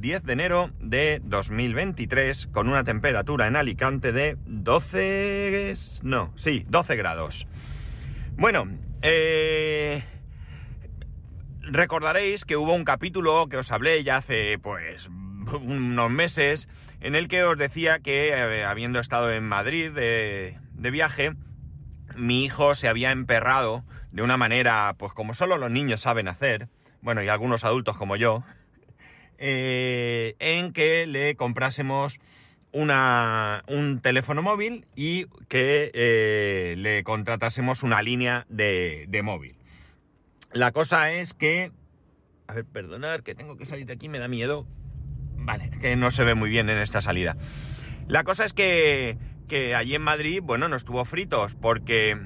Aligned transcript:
10 0.00 0.22
de 0.22 0.32
enero 0.32 0.70
de 0.80 1.20
2023 1.24 2.46
con 2.46 2.68
una 2.68 2.84
temperatura 2.84 3.46
en 3.46 3.56
Alicante 3.56 4.12
de 4.12 4.36
12... 4.46 5.76
no, 6.02 6.32
sí, 6.36 6.64
12 6.68 6.96
grados. 6.96 7.46
Bueno, 8.32 8.66
eh, 9.02 10.02
recordaréis 11.60 12.46
que 12.46 12.56
hubo 12.56 12.72
un 12.72 12.84
capítulo 12.84 13.48
que 13.48 13.58
os 13.58 13.70
hablé 13.72 14.02
ya 14.02 14.16
hace 14.16 14.58
pues 14.58 15.08
unos 15.08 16.10
meses 16.10 16.68
en 17.00 17.14
el 17.14 17.28
que 17.28 17.44
os 17.44 17.58
decía 17.58 17.98
que 17.98 18.30
eh, 18.30 18.64
habiendo 18.64 19.00
estado 19.00 19.30
en 19.30 19.44
Madrid 19.46 19.92
de, 19.92 20.58
de 20.72 20.90
viaje, 20.90 21.34
mi 22.16 22.44
hijo 22.44 22.74
se 22.74 22.88
había 22.88 23.10
emperrado 23.10 23.84
de 24.12 24.22
una 24.22 24.38
manera 24.38 24.94
pues 24.96 25.12
como 25.12 25.34
solo 25.34 25.58
los 25.58 25.70
niños 25.70 26.00
saben 26.00 26.26
hacer, 26.26 26.68
bueno 27.02 27.22
y 27.22 27.28
algunos 27.28 27.64
adultos 27.64 27.98
como 27.98 28.16
yo, 28.16 28.44
eh, 29.40 30.36
en 30.38 30.72
que 30.74 31.06
le 31.06 31.34
comprásemos 31.34 32.20
una, 32.72 33.64
un 33.68 34.00
teléfono 34.00 34.42
móvil 34.42 34.86
y 34.94 35.24
que 35.48 35.90
eh, 35.94 36.74
le 36.76 37.02
contratásemos 37.02 37.82
una 37.82 38.02
línea 38.02 38.44
de, 38.50 39.06
de, 39.08 39.22
móvil. 39.22 39.56
La 40.52 40.72
cosa 40.72 41.10
es 41.10 41.32
que... 41.32 41.72
A 42.48 42.54
ver, 42.54 42.66
perdonad, 42.66 43.20
que 43.20 43.34
tengo 43.34 43.56
que 43.56 43.64
salir 43.64 43.86
de 43.86 43.94
aquí, 43.94 44.08
me 44.08 44.18
da 44.18 44.28
miedo. 44.28 44.66
Vale, 45.36 45.70
que 45.80 45.96
no 45.96 46.10
se 46.10 46.22
ve 46.22 46.34
muy 46.34 46.50
bien 46.50 46.68
en 46.68 46.78
esta 46.78 47.00
salida. 47.00 47.36
La 48.08 48.24
cosa 48.24 48.44
es 48.44 48.52
que, 48.52 49.16
que 49.48 49.74
allí 49.74 49.94
en 49.94 50.02
Madrid, 50.02 50.40
bueno, 50.42 50.68
no 50.68 50.76
estuvo 50.76 51.04
fritos 51.06 51.54
porque 51.54 52.18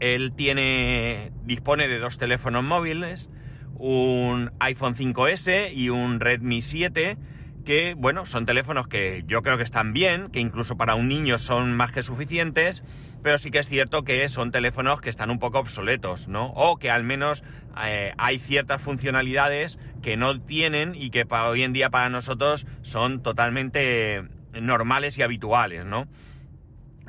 él 0.00 0.32
tiene... 0.34 1.30
dispone 1.44 1.86
de 1.86 2.00
dos 2.00 2.18
teléfonos 2.18 2.64
móviles 2.64 3.28
un 3.76 4.52
iPhone 4.60 4.94
5S 4.94 5.72
y 5.74 5.90
un 5.90 6.20
Redmi 6.20 6.62
7, 6.62 7.16
que 7.64 7.94
bueno, 7.96 8.26
son 8.26 8.46
teléfonos 8.46 8.88
que 8.88 9.24
yo 9.26 9.42
creo 9.42 9.56
que 9.56 9.62
están 9.62 9.92
bien, 9.92 10.30
que 10.30 10.40
incluso 10.40 10.76
para 10.76 10.94
un 10.94 11.08
niño 11.08 11.38
son 11.38 11.72
más 11.74 11.92
que 11.92 12.02
suficientes, 12.02 12.82
pero 13.22 13.38
sí 13.38 13.50
que 13.50 13.58
es 13.58 13.68
cierto 13.68 14.02
que 14.02 14.28
son 14.28 14.52
teléfonos 14.52 15.00
que 15.00 15.10
están 15.10 15.30
un 15.30 15.38
poco 15.38 15.58
obsoletos, 15.58 16.28
¿no? 16.28 16.48
O 16.48 16.76
que 16.76 16.90
al 16.90 17.04
menos 17.04 17.42
eh, 17.82 18.12
hay 18.18 18.38
ciertas 18.38 18.82
funcionalidades 18.82 19.78
que 20.02 20.16
no 20.16 20.40
tienen 20.40 20.94
y 20.94 21.10
que 21.10 21.24
para 21.24 21.48
hoy 21.48 21.62
en 21.62 21.72
día 21.72 21.88
para 21.88 22.10
nosotros 22.10 22.66
son 22.82 23.22
totalmente 23.22 24.22
normales 24.52 25.16
y 25.18 25.22
habituales, 25.22 25.84
¿no? 25.86 26.06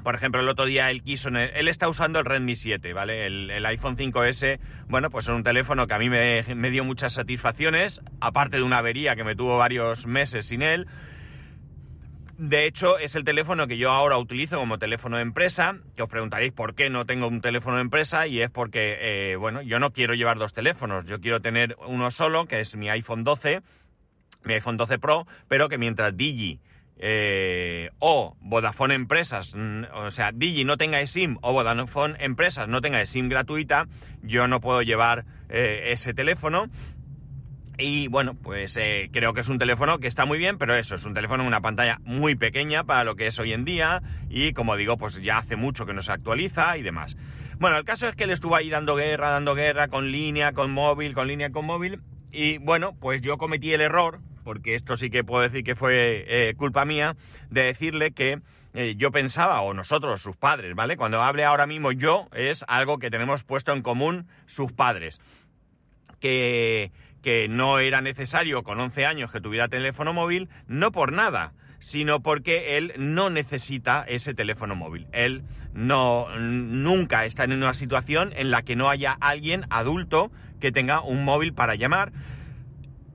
Por 0.05 0.13
ejemplo, 0.13 0.39
el 0.39 0.47
otro 0.47 0.67
día 0.67 0.91
él 0.91 1.01
quiso, 1.01 1.29
él 1.29 1.67
está 1.67 1.89
usando 1.89 2.19
el 2.19 2.25
Redmi 2.25 2.55
7, 2.55 2.93
¿vale? 2.93 3.25
El, 3.25 3.65
iPhone 3.65 3.97
5S, 3.97 4.59
bueno, 4.87 5.09
pues 5.09 5.25
es 5.25 5.33
un 5.33 5.41
teléfono 5.41 5.87
que 5.87 5.95
a 5.95 5.97
mí 5.97 6.11
me, 6.11 6.43
me, 6.53 6.69
dio 6.69 6.83
muchas 6.83 7.13
satisfacciones, 7.13 8.01
aparte 8.19 8.57
de 8.57 8.61
una 8.61 8.77
avería 8.77 9.15
que 9.15 9.23
me 9.23 9.35
tuvo 9.35 9.57
varios 9.57 10.05
meses 10.05 10.45
sin 10.45 10.61
él. 10.61 10.85
De 12.37 12.67
hecho, 12.67 12.99
es 12.99 13.15
el 13.15 13.23
teléfono 13.23 13.65
que 13.65 13.77
yo 13.77 13.89
ahora 13.89 14.19
utilizo 14.19 14.59
como 14.59 14.77
teléfono 14.77 15.15
de 15.17 15.23
empresa, 15.23 15.79
que 15.95 16.03
os 16.03 16.09
preguntaréis 16.09 16.53
por 16.53 16.75
qué 16.75 16.91
no 16.91 17.07
tengo 17.07 17.27
un 17.27 17.41
teléfono 17.41 17.77
de 17.77 17.81
empresa, 17.81 18.27
y 18.27 18.43
es 18.43 18.51
porque, 18.51 18.97
eh, 19.31 19.35
bueno, 19.37 19.63
yo 19.63 19.79
no 19.79 19.91
quiero 19.91 20.13
llevar 20.13 20.37
dos 20.37 20.53
teléfonos, 20.53 21.07
yo 21.07 21.19
quiero 21.19 21.41
tener 21.41 21.77
uno 21.87 22.11
solo, 22.11 22.45
que 22.45 22.59
es 22.59 22.75
mi 22.75 22.91
iPhone 22.91 23.23
12, 23.23 23.63
mi 24.43 24.53
iPhone 24.53 24.77
12 24.77 24.99
Pro, 24.99 25.25
pero 25.47 25.67
que 25.67 25.79
mientras 25.79 26.15
Digi 26.15 26.59
eh, 26.97 27.89
o 27.99 28.37
Vodafone 28.41 28.95
Empresas, 28.95 29.53
o 29.93 30.11
sea, 30.11 30.31
Digi 30.31 30.63
no 30.63 30.77
tenga 30.77 31.01
eSIM 31.01 31.37
o 31.41 31.51
Vodafone 31.53 32.15
Empresas 32.19 32.67
no 32.67 32.81
tenga 32.81 33.01
eSIM 33.01 33.29
gratuita, 33.29 33.87
yo 34.21 34.47
no 34.47 34.61
puedo 34.61 34.81
llevar 34.81 35.25
eh, 35.49 35.91
ese 35.91 36.13
teléfono. 36.13 36.67
Y 37.77 38.07
bueno, 38.07 38.35
pues 38.35 38.77
eh, 38.77 39.09
creo 39.11 39.33
que 39.33 39.41
es 39.41 39.49
un 39.49 39.57
teléfono 39.57 39.99
que 39.99 40.07
está 40.07 40.25
muy 40.25 40.37
bien, 40.37 40.57
pero 40.57 40.75
eso, 40.75 40.95
es 40.95 41.03
un 41.03 41.13
teléfono 41.13 41.43
en 41.43 41.47
una 41.47 41.59
pantalla 41.59 41.99
muy 42.05 42.35
pequeña 42.35 42.85
para 42.85 43.03
lo 43.03 43.17
que 43.17 43.27
es 43.27 43.37
hoy 43.37 43.51
en 43.51 43.65
día 43.65 44.01
y 44.29 44.53
como 44.53 44.77
digo, 44.77 44.97
pues 44.97 45.21
ya 45.21 45.39
hace 45.39 45.57
mucho 45.57 45.85
que 45.85 45.93
no 45.93 46.01
se 46.01 46.13
actualiza 46.13 46.77
y 46.77 46.83
demás. 46.83 47.17
Bueno, 47.59 47.77
el 47.77 47.83
caso 47.83 48.07
es 48.07 48.15
que 48.15 48.27
le 48.27 48.33
estuvo 48.33 48.55
ahí 48.55 48.69
dando 48.69 48.95
guerra, 48.95 49.29
dando 49.29 49.55
guerra 49.55 49.89
con 49.89 50.09
línea, 50.09 50.53
con 50.53 50.71
móvil, 50.71 51.13
con 51.13 51.27
línea, 51.27 51.49
con 51.51 51.65
móvil 51.65 51.99
y 52.31 52.57
bueno, 52.59 52.95
pues 52.99 53.21
yo 53.21 53.37
cometí 53.37 53.73
el 53.73 53.81
error, 53.81 54.19
porque 54.45 54.75
esto 54.75 54.95
sí 54.95 55.09
que 55.09 55.23
puedo 55.23 55.41
decir 55.41 55.63
que 55.63 55.75
fue 55.75 56.23
eh, 56.27 56.53
culpa 56.55 56.85
mía, 56.85 57.17
de 57.49 57.63
decirle 57.63 58.11
que 58.11 58.39
eh, 58.75 58.93
yo 58.95 59.11
pensaba, 59.11 59.59
o 59.61 59.73
nosotros, 59.73 60.21
sus 60.21 60.37
padres, 60.37 60.75
¿vale? 60.75 60.97
Cuando 60.97 61.21
hable 61.21 61.43
ahora 61.43 61.65
mismo 61.65 61.91
yo, 61.91 62.27
es 62.31 62.63
algo 62.67 62.99
que 62.99 63.09
tenemos 63.09 63.43
puesto 63.43 63.73
en 63.73 63.81
común 63.81 64.27
sus 64.45 64.71
padres. 64.71 65.19
Que, 66.19 66.91
que 67.23 67.47
no 67.47 67.79
era 67.79 68.01
necesario 68.01 68.63
con 68.63 68.79
11 68.79 69.05
años 69.05 69.31
que 69.31 69.41
tuviera 69.41 69.67
teléfono 69.67 70.13
móvil, 70.13 70.47
no 70.67 70.91
por 70.91 71.11
nada, 71.11 71.53
sino 71.79 72.19
porque 72.19 72.77
él 72.77 72.93
no 72.97 73.31
necesita 73.31 74.05
ese 74.07 74.35
teléfono 74.35 74.75
móvil. 74.75 75.07
Él 75.11 75.43
no 75.73 76.27
nunca 76.37 77.25
está 77.25 77.45
en 77.45 77.53
una 77.53 77.73
situación 77.73 78.31
en 78.35 78.51
la 78.51 78.61
que 78.61 78.75
no 78.75 78.89
haya 78.89 79.17
alguien 79.19 79.65
adulto 79.71 80.31
que 80.59 80.71
tenga 80.71 81.01
un 81.01 81.25
móvil 81.25 81.53
para 81.53 81.75
llamar 81.75 82.11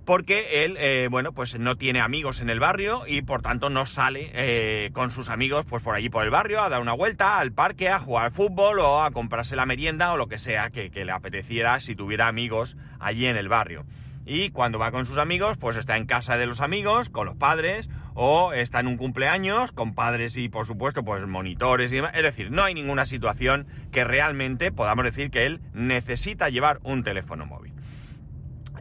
porque 0.04 0.64
él, 0.64 0.76
eh, 0.78 1.08
bueno, 1.10 1.32
pues 1.32 1.58
no 1.58 1.76
tiene 1.76 2.00
amigos 2.00 2.40
en 2.40 2.50
el 2.50 2.60
barrio 2.60 3.02
y 3.06 3.22
por 3.22 3.42
tanto 3.42 3.70
no 3.70 3.86
sale 3.86 4.30
eh, 4.34 4.90
con 4.92 5.10
sus 5.10 5.28
amigos 5.28 5.66
pues 5.68 5.82
por 5.82 5.94
allí 5.94 6.08
por 6.08 6.24
el 6.24 6.30
barrio 6.30 6.62
a 6.62 6.68
dar 6.68 6.80
una 6.80 6.92
vuelta 6.94 7.38
al 7.38 7.52
parque, 7.52 7.88
a 7.88 8.00
jugar 8.00 8.26
al 8.26 8.32
fútbol 8.32 8.80
o 8.80 9.02
a 9.02 9.10
comprarse 9.10 9.56
la 9.56 9.66
merienda 9.66 10.12
o 10.12 10.16
lo 10.16 10.26
que 10.26 10.38
sea 10.38 10.70
que, 10.70 10.90
que 10.90 11.04
le 11.04 11.12
apeteciera 11.12 11.78
si 11.80 11.94
tuviera 11.94 12.28
amigos 12.28 12.76
allí 12.98 13.26
en 13.26 13.36
el 13.36 13.48
barrio. 13.48 13.84
Y 14.26 14.50
cuando 14.50 14.78
va 14.78 14.92
con 14.92 15.06
sus 15.06 15.18
amigos, 15.18 15.56
pues 15.58 15.76
está 15.76 15.96
en 15.96 16.06
casa 16.06 16.36
de 16.36 16.46
los 16.46 16.60
amigos, 16.60 17.08
con 17.08 17.26
los 17.26 17.36
padres, 17.36 17.88
o 18.14 18.52
está 18.52 18.80
en 18.80 18.86
un 18.86 18.96
cumpleaños, 18.96 19.72
con 19.72 19.94
padres 19.94 20.36
y 20.36 20.48
por 20.48 20.66
supuesto, 20.66 21.02
pues 21.02 21.26
monitores 21.26 21.90
y 21.90 21.96
demás. 21.96 22.12
Es 22.14 22.22
decir, 22.22 22.50
no 22.50 22.62
hay 22.62 22.74
ninguna 22.74 23.06
situación 23.06 23.66
que 23.90 24.04
realmente 24.04 24.72
podamos 24.72 25.04
decir 25.04 25.30
que 25.30 25.46
él 25.46 25.60
necesita 25.72 26.48
llevar 26.48 26.80
un 26.82 27.02
teléfono 27.02 27.46
móvil. 27.46 27.69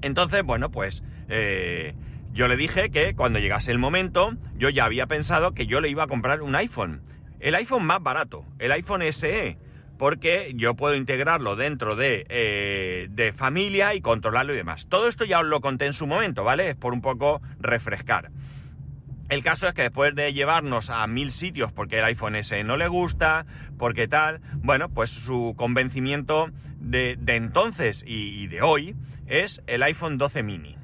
Entonces, 0.02 0.44
bueno, 0.44 0.70
pues 0.70 1.04
eh, 1.28 1.94
yo 2.32 2.48
le 2.48 2.58
dije 2.58 2.90
que 2.90 3.16
cuando 3.16 3.40
llegase 3.40 3.72
el 3.72 3.80
momento, 3.80 4.32
yo 4.56 4.70
ya 4.70 4.86
había 4.86 5.08
pensado 5.08 5.54
que 5.54 5.66
yo 5.66 5.82
le 5.82 5.90
iba 5.90 6.04
a 6.04 6.08
comprar 6.08 6.42
un 6.42 6.56
iPhone. 6.56 7.02
El 7.40 7.56
iPhone 7.56 7.86
más 7.86 8.02
barato, 8.04 8.46
el 8.60 8.72
iPhone 8.72 9.02
SE, 9.12 9.58
porque 9.98 10.54
yo 10.56 10.76
puedo 10.76 10.96
integrarlo 10.96 11.56
dentro 11.56 11.96
de, 11.96 12.26
eh, 12.30 13.08
de 13.10 13.34
familia 13.34 13.96
y 13.96 14.02
controlarlo 14.02 14.54
y 14.54 14.58
demás. 14.58 14.88
Todo 14.88 15.08
esto 15.08 15.26
ya 15.26 15.40
os 15.40 15.46
lo 15.46 15.60
conté 15.60 15.86
en 15.86 15.94
su 15.94 16.08
momento, 16.08 16.44
¿vale? 16.44 16.70
Es 16.70 16.76
por 16.76 16.94
un 16.94 17.02
poco 17.02 17.42
refrescar. 17.60 18.30
El 19.30 19.44
caso 19.44 19.68
es 19.68 19.74
que 19.74 19.84
después 19.84 20.16
de 20.16 20.34
llevarnos 20.34 20.90
a 20.90 21.06
mil 21.06 21.32
sitios 21.32 21.72
porque 21.72 22.00
el 22.00 22.06
iPhone 22.06 22.36
SE 22.44 22.64
no 22.64 22.78
le 22.78 22.88
gusta, 22.88 23.46
porque 23.78 24.08
tal, 24.08 24.40
bueno, 24.56 24.90
pues 24.90 25.10
su 25.10 25.54
convencimiento 25.56 26.50
de, 26.80 27.16
de 27.20 27.36
entonces 27.36 28.04
y 28.08 28.48
de 28.48 28.62
hoy 28.62 28.96
es 29.30 29.62
el 29.68 29.84
iPhone 29.84 30.18
12 30.18 30.44
mini. 30.44 30.76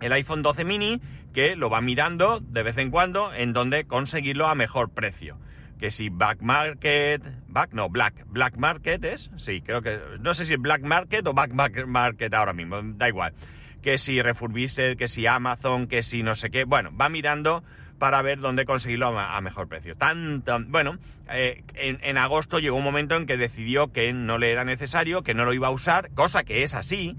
El 0.00 0.12
iPhone 0.12 0.42
12 0.42 0.64
mini 0.64 1.00
que 1.32 1.56
lo 1.56 1.70
va 1.70 1.80
mirando 1.80 2.40
de 2.40 2.62
vez 2.62 2.76
en 2.78 2.90
cuando 2.90 3.32
en 3.32 3.52
donde 3.52 3.84
conseguirlo 3.84 4.48
a 4.48 4.54
mejor 4.54 4.90
precio. 4.90 5.38
Que 5.78 5.90
si 5.90 6.08
Black 6.08 6.40
Market, 6.40 7.22
Back, 7.48 7.72
no, 7.72 7.88
Black, 7.88 8.24
Black 8.26 8.56
Market 8.56 9.04
es, 9.04 9.30
sí, 9.36 9.60
creo 9.60 9.82
que, 9.82 9.98
no 10.20 10.34
sé 10.34 10.46
si 10.46 10.54
es 10.54 10.60
Black 10.60 10.82
Market 10.82 11.26
o 11.26 11.32
Back 11.32 11.52
Market 11.52 12.34
ahora 12.34 12.52
mismo, 12.52 12.80
da 12.82 13.08
igual. 13.08 13.34
Que 13.82 13.98
si 13.98 14.22
Refurbished, 14.22 14.96
que 14.96 15.08
si 15.08 15.26
Amazon, 15.26 15.86
que 15.86 16.02
si 16.02 16.22
no 16.22 16.36
sé 16.36 16.50
qué, 16.50 16.64
bueno, 16.64 16.90
va 16.96 17.08
mirando 17.08 17.64
para 17.98 18.22
ver 18.22 18.40
dónde 18.40 18.64
conseguirlo 18.64 19.18
a, 19.18 19.40
mejor 19.40 19.68
precio. 19.68 19.96
Tanto, 19.96 20.58
bueno, 20.68 20.98
eh, 21.30 21.64
en, 21.74 21.98
en, 22.02 22.18
agosto 22.18 22.58
llegó 22.58 22.76
un 22.76 22.84
momento 22.84 23.16
en 23.16 23.26
que 23.26 23.36
decidió 23.36 23.92
que 23.92 24.12
no 24.12 24.38
le 24.38 24.50
era 24.50 24.64
necesario, 24.64 25.22
que 25.22 25.34
no 25.34 25.44
lo 25.44 25.52
iba 25.52 25.68
a 25.68 25.72
usar, 25.72 26.10
cosa 26.14 26.44
que 26.44 26.62
es 26.62 26.74
así, 26.74 27.16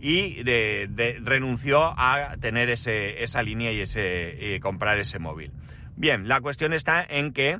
y 0.00 0.42
renunció 1.22 1.94
a 1.96 2.36
tener 2.40 2.70
ese, 2.70 3.22
esa 3.22 3.42
línea 3.42 3.72
y 3.72 3.80
ese 3.80 4.58
comprar 4.60 4.98
ese 4.98 5.18
móvil. 5.18 5.52
Bien, 5.96 6.28
la 6.28 6.40
cuestión 6.40 6.72
está 6.72 7.04
en 7.08 7.32
que 7.32 7.58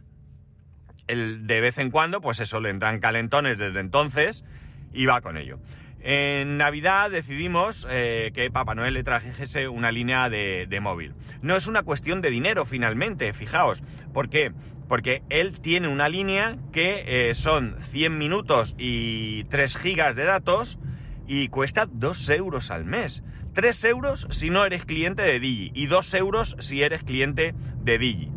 de 1.08 1.60
vez 1.60 1.78
en 1.78 1.90
cuando, 1.90 2.20
pues 2.20 2.40
eso, 2.40 2.60
le 2.60 2.70
entran 2.70 3.00
calentones 3.00 3.58
desde 3.58 3.80
entonces 3.80 4.44
y 4.92 5.06
va 5.06 5.20
con 5.20 5.36
ello. 5.36 5.58
En 6.00 6.58
Navidad 6.58 7.10
decidimos 7.10 7.86
eh, 7.90 8.30
que 8.34 8.50
Papá 8.50 8.74
Noel 8.74 8.94
le 8.94 9.02
trajese 9.02 9.68
una 9.68 9.90
línea 9.90 10.28
de, 10.28 10.78
móvil. 10.80 11.14
No 11.42 11.56
es 11.56 11.66
una 11.66 11.82
cuestión 11.82 12.20
de 12.20 12.30
dinero 12.30 12.66
finalmente, 12.66 13.32
fijaos. 13.32 13.82
¿Por 14.12 14.28
qué? 14.28 14.52
Porque 14.88 15.22
él 15.28 15.60
tiene 15.60 15.88
una 15.88 16.08
línea 16.08 16.56
que 16.72 17.30
eh, 17.30 17.34
son 17.34 17.76
100 17.90 18.16
minutos 18.16 18.74
y 18.78 19.44
3 19.44 19.76
gigas 19.76 20.14
de 20.14 20.24
datos 20.24 20.78
y 21.28 21.48
cuesta 21.48 21.86
2 21.86 22.30
euros 22.30 22.70
al 22.70 22.86
mes. 22.86 23.22
3 23.52 23.84
euros 23.84 24.26
si 24.30 24.50
no 24.50 24.64
eres 24.64 24.84
cliente 24.84 25.22
de 25.22 25.38
Digi 25.38 25.70
y 25.74 25.86
2 25.86 26.14
euros 26.14 26.56
si 26.58 26.82
eres 26.82 27.04
cliente 27.04 27.54
de 27.82 27.98
Digi. 27.98 28.32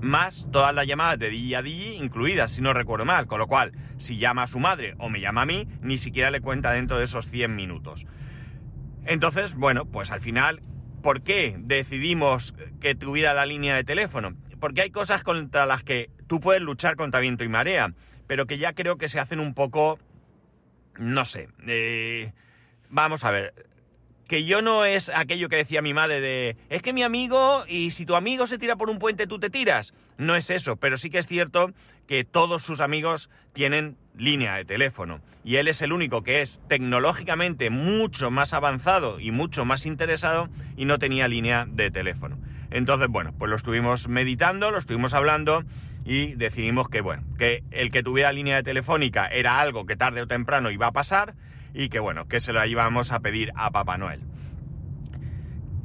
Más 0.00 0.46
todas 0.52 0.72
las 0.72 0.86
llamadas 0.86 1.18
de 1.18 1.28
Digi 1.28 1.54
a 1.54 1.62
Digi 1.62 1.96
incluidas, 1.96 2.52
si 2.52 2.62
no 2.62 2.72
recuerdo 2.72 3.04
mal. 3.04 3.26
Con 3.26 3.40
lo 3.40 3.48
cual, 3.48 3.72
si 3.96 4.16
llama 4.16 4.44
a 4.44 4.46
su 4.46 4.60
madre 4.60 4.94
o 4.98 5.08
me 5.08 5.20
llama 5.20 5.42
a 5.42 5.46
mí, 5.46 5.66
ni 5.82 5.98
siquiera 5.98 6.30
le 6.30 6.40
cuenta 6.40 6.70
dentro 6.70 6.98
de 6.98 7.04
esos 7.04 7.26
100 7.26 7.54
minutos. 7.56 8.06
Entonces, 9.04 9.56
bueno, 9.56 9.86
pues 9.86 10.12
al 10.12 10.20
final, 10.20 10.62
¿por 11.02 11.22
qué 11.22 11.56
decidimos 11.58 12.54
que 12.80 12.94
tuviera 12.94 13.34
la 13.34 13.44
línea 13.44 13.74
de 13.74 13.82
teléfono? 13.82 14.34
Porque 14.60 14.82
hay 14.82 14.90
cosas 14.90 15.24
contra 15.24 15.66
las 15.66 15.82
que 15.82 16.10
tú 16.28 16.38
puedes 16.40 16.62
luchar 16.62 16.94
contra 16.94 17.20
viento 17.20 17.42
y 17.42 17.48
marea, 17.48 17.92
pero 18.28 18.46
que 18.46 18.58
ya 18.58 18.72
creo 18.72 18.98
que 18.98 19.08
se 19.08 19.18
hacen 19.18 19.40
un 19.40 19.54
poco 19.54 19.98
no 20.98 21.24
sé. 21.24 21.48
Eh, 21.66 22.32
vamos 22.88 23.24
a 23.24 23.30
ver. 23.30 23.66
Que 24.28 24.44
yo 24.44 24.60
no 24.60 24.84
es 24.84 25.08
aquello 25.08 25.48
que 25.48 25.56
decía 25.56 25.82
mi 25.82 25.94
madre 25.94 26.20
de, 26.20 26.56
es 26.68 26.82
que 26.82 26.92
mi 26.92 27.04
amigo, 27.04 27.64
y 27.68 27.92
si 27.92 28.04
tu 28.04 28.16
amigo 28.16 28.48
se 28.48 28.58
tira 28.58 28.74
por 28.74 28.90
un 28.90 28.98
puente, 28.98 29.28
tú 29.28 29.38
te 29.38 29.50
tiras. 29.50 29.94
No 30.18 30.34
es 30.34 30.50
eso, 30.50 30.76
pero 30.76 30.96
sí 30.96 31.10
que 31.10 31.18
es 31.18 31.28
cierto 31.28 31.70
que 32.08 32.24
todos 32.24 32.62
sus 32.62 32.80
amigos 32.80 33.30
tienen 33.52 33.96
línea 34.16 34.56
de 34.56 34.64
teléfono. 34.64 35.20
Y 35.44 35.56
él 35.56 35.68
es 35.68 35.80
el 35.80 35.92
único 35.92 36.22
que 36.22 36.42
es 36.42 36.60
tecnológicamente 36.68 37.70
mucho 37.70 38.32
más 38.32 38.52
avanzado 38.52 39.20
y 39.20 39.30
mucho 39.30 39.64
más 39.64 39.86
interesado 39.86 40.48
y 40.76 40.86
no 40.86 40.98
tenía 40.98 41.28
línea 41.28 41.66
de 41.68 41.92
teléfono. 41.92 42.36
Entonces, 42.70 43.08
bueno, 43.08 43.32
pues 43.38 43.48
lo 43.48 43.56
estuvimos 43.56 44.08
meditando, 44.08 44.70
lo 44.70 44.78
estuvimos 44.78 45.14
hablando 45.14 45.62
y 46.06 46.34
decidimos 46.36 46.88
que, 46.88 47.00
bueno, 47.00 47.24
que 47.36 47.64
el 47.72 47.90
que 47.90 48.04
tuviera 48.04 48.32
línea 48.32 48.56
de 48.56 48.62
telefónica 48.62 49.26
era 49.26 49.60
algo 49.60 49.86
que 49.86 49.96
tarde 49.96 50.22
o 50.22 50.28
temprano 50.28 50.70
iba 50.70 50.86
a 50.86 50.92
pasar 50.92 51.34
y 51.74 51.88
que, 51.88 51.98
bueno, 51.98 52.28
que 52.28 52.40
se 52.40 52.52
lo 52.52 52.64
íbamos 52.64 53.10
a 53.10 53.20
pedir 53.20 53.52
a 53.56 53.72
Papá 53.72 53.98
Noel. 53.98 54.20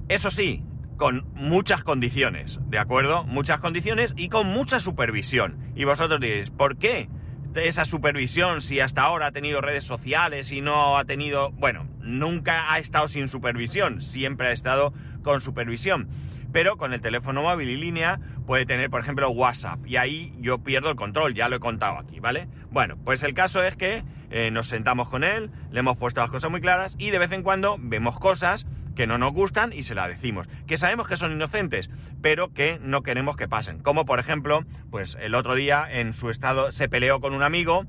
Eso 0.09 0.29
sí, 0.29 0.63
con 0.97 1.25
muchas 1.33 1.83
condiciones, 1.83 2.59
¿de 2.69 2.77
acuerdo? 2.77 3.23
Muchas 3.23 3.59
condiciones 3.59 4.13
y 4.15 4.29
con 4.29 4.45
mucha 4.45 4.79
supervisión. 4.79 5.57
Y 5.75 5.85
vosotros 5.85 6.21
diréis, 6.21 6.51
¿por 6.51 6.77
qué 6.77 7.09
esa 7.55 7.85
supervisión 7.85 8.61
si 8.61 8.79
hasta 8.79 9.01
ahora 9.01 9.25
ha 9.25 9.31
tenido 9.31 9.59
redes 9.59 9.85
sociales 9.85 10.51
y 10.51 10.61
no 10.61 10.99
ha 10.99 11.05
tenido... 11.05 11.51
Bueno, 11.51 11.87
nunca 11.99 12.71
ha 12.71 12.77
estado 12.77 13.07
sin 13.07 13.27
supervisión, 13.27 14.03
siempre 14.03 14.49
ha 14.49 14.51
estado 14.51 14.93
con 15.23 15.41
supervisión 15.41 16.09
pero 16.51 16.77
con 16.77 16.93
el 16.93 17.01
teléfono 17.01 17.43
móvil 17.43 17.69
y 17.69 17.77
línea 17.77 18.19
puede 18.45 18.65
tener, 18.65 18.89
por 18.89 19.01
ejemplo, 19.01 19.29
WhatsApp. 19.29 19.85
Y 19.85 19.97
ahí 19.97 20.33
yo 20.39 20.59
pierdo 20.59 20.89
el 20.89 20.95
control, 20.95 21.33
ya 21.33 21.49
lo 21.49 21.57
he 21.57 21.59
contado 21.59 21.97
aquí, 21.97 22.19
¿vale? 22.19 22.47
Bueno, 22.69 22.97
pues 23.03 23.23
el 23.23 23.33
caso 23.33 23.63
es 23.63 23.75
que 23.75 24.03
eh, 24.29 24.51
nos 24.51 24.67
sentamos 24.67 25.09
con 25.09 25.23
él, 25.23 25.51
le 25.71 25.79
hemos 25.79 25.97
puesto 25.97 26.21
las 26.21 26.29
cosas 26.29 26.51
muy 26.51 26.61
claras 26.61 26.95
y 26.97 27.09
de 27.09 27.19
vez 27.19 27.31
en 27.31 27.43
cuando 27.43 27.77
vemos 27.79 28.17
cosas 28.19 28.65
que 28.95 29.07
no 29.07 29.17
nos 29.17 29.33
gustan 29.33 29.73
y 29.73 29.83
se 29.83 29.95
las 29.95 30.09
decimos. 30.09 30.47
Que 30.67 30.77
sabemos 30.77 31.07
que 31.07 31.17
son 31.17 31.31
inocentes, 31.31 31.89
pero 32.21 32.53
que 32.53 32.79
no 32.81 33.03
queremos 33.03 33.35
que 33.35 33.47
pasen. 33.47 33.79
Como 33.79 34.05
por 34.05 34.19
ejemplo, 34.19 34.63
pues 34.89 35.17
el 35.19 35.35
otro 35.35 35.55
día 35.55 35.85
en 35.89 36.13
su 36.13 36.29
estado 36.29 36.71
se 36.71 36.89
peleó 36.89 37.19
con 37.19 37.33
un 37.33 37.43
amigo 37.43 37.85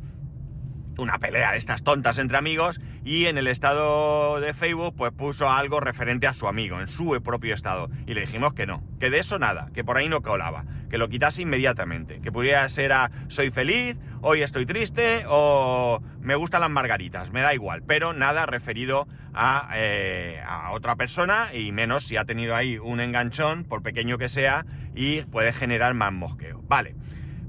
una 0.98 1.18
pelea 1.18 1.52
de 1.52 1.58
estas 1.58 1.82
tontas 1.82 2.18
entre 2.18 2.38
amigos 2.38 2.80
y 3.04 3.26
en 3.26 3.38
el 3.38 3.46
estado 3.46 4.40
de 4.40 4.54
Facebook 4.54 4.94
pues 4.96 5.12
puso 5.12 5.48
algo 5.48 5.80
referente 5.80 6.26
a 6.26 6.34
su 6.34 6.46
amigo, 6.46 6.80
en 6.80 6.88
su 6.88 7.20
propio 7.22 7.54
estado. 7.54 7.88
Y 8.06 8.14
le 8.14 8.22
dijimos 8.22 8.54
que 8.54 8.66
no, 8.66 8.82
que 9.00 9.10
de 9.10 9.18
eso 9.18 9.38
nada, 9.38 9.68
que 9.74 9.84
por 9.84 9.96
ahí 9.96 10.08
no 10.08 10.22
colaba, 10.22 10.64
que 10.90 10.98
lo 10.98 11.08
quitase 11.08 11.42
inmediatamente, 11.42 12.20
que 12.20 12.32
pudiera 12.32 12.68
ser 12.68 12.92
a 12.92 13.10
soy 13.28 13.50
feliz, 13.50 13.96
hoy 14.20 14.42
estoy 14.42 14.66
triste 14.66 15.24
o 15.26 16.02
me 16.20 16.34
gustan 16.34 16.60
las 16.60 16.70
margaritas, 16.70 17.30
me 17.30 17.42
da 17.42 17.54
igual, 17.54 17.82
pero 17.86 18.12
nada 18.12 18.46
referido 18.46 19.06
a, 19.34 19.70
eh, 19.74 20.42
a 20.46 20.72
otra 20.72 20.96
persona 20.96 21.54
y 21.54 21.72
menos 21.72 22.04
si 22.04 22.16
ha 22.16 22.24
tenido 22.24 22.54
ahí 22.54 22.78
un 22.78 23.00
enganchón, 23.00 23.64
por 23.64 23.82
pequeño 23.82 24.18
que 24.18 24.28
sea, 24.28 24.64
y 24.94 25.22
puede 25.22 25.52
generar 25.52 25.94
más 25.94 26.12
mosqueo. 26.12 26.62
Vale. 26.68 26.94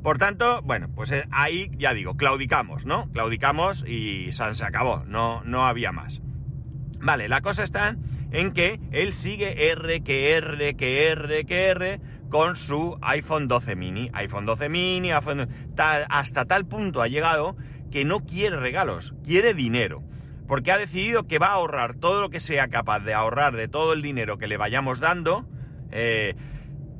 Por 0.03 0.17
tanto, 0.17 0.61
bueno, 0.63 0.89
pues 0.93 1.11
eh, 1.11 1.25
ahí 1.31 1.71
ya 1.77 1.93
digo, 1.93 2.17
claudicamos, 2.17 2.85
¿no? 2.85 3.09
Claudicamos 3.13 3.85
y 3.87 4.31
se 4.33 4.63
acabó, 4.65 5.03
no, 5.07 5.41
no 5.45 5.65
había 5.65 5.93
más. 5.93 6.21
Vale, 6.99 7.29
la 7.29 7.41
cosa 7.41 7.63
está 7.63 7.95
en 8.31 8.51
que 8.51 8.81
él 8.91 9.13
sigue 9.13 9.71
R, 9.71 10.01
que 10.01 10.35
R, 10.35 10.75
que 10.75 11.07
R, 11.09 11.45
que 11.45 11.67
R 11.67 12.01
con 12.29 12.57
su 12.57 12.97
iPhone 13.01 13.47
12 13.47 13.75
mini. 13.75 14.09
iPhone 14.13 14.45
12 14.45 14.67
mini, 14.67 15.11
hasta 15.11 16.45
tal 16.45 16.65
punto 16.65 17.01
ha 17.01 17.07
llegado 17.07 17.55
que 17.89 18.03
no 18.03 18.21
quiere 18.21 18.57
regalos, 18.57 19.13
quiere 19.23 19.53
dinero. 19.53 20.03
Porque 20.47 20.71
ha 20.71 20.77
decidido 20.77 21.27
que 21.27 21.39
va 21.39 21.47
a 21.47 21.53
ahorrar 21.53 21.93
todo 21.93 22.19
lo 22.19 22.29
que 22.29 22.41
sea 22.41 22.67
capaz 22.67 22.99
de 22.99 23.13
ahorrar 23.13 23.55
de 23.55 23.69
todo 23.69 23.93
el 23.93 24.01
dinero 24.01 24.37
que 24.37 24.47
le 24.47 24.57
vayamos 24.57 24.99
dando. 24.99 25.45
Eh, 25.91 26.35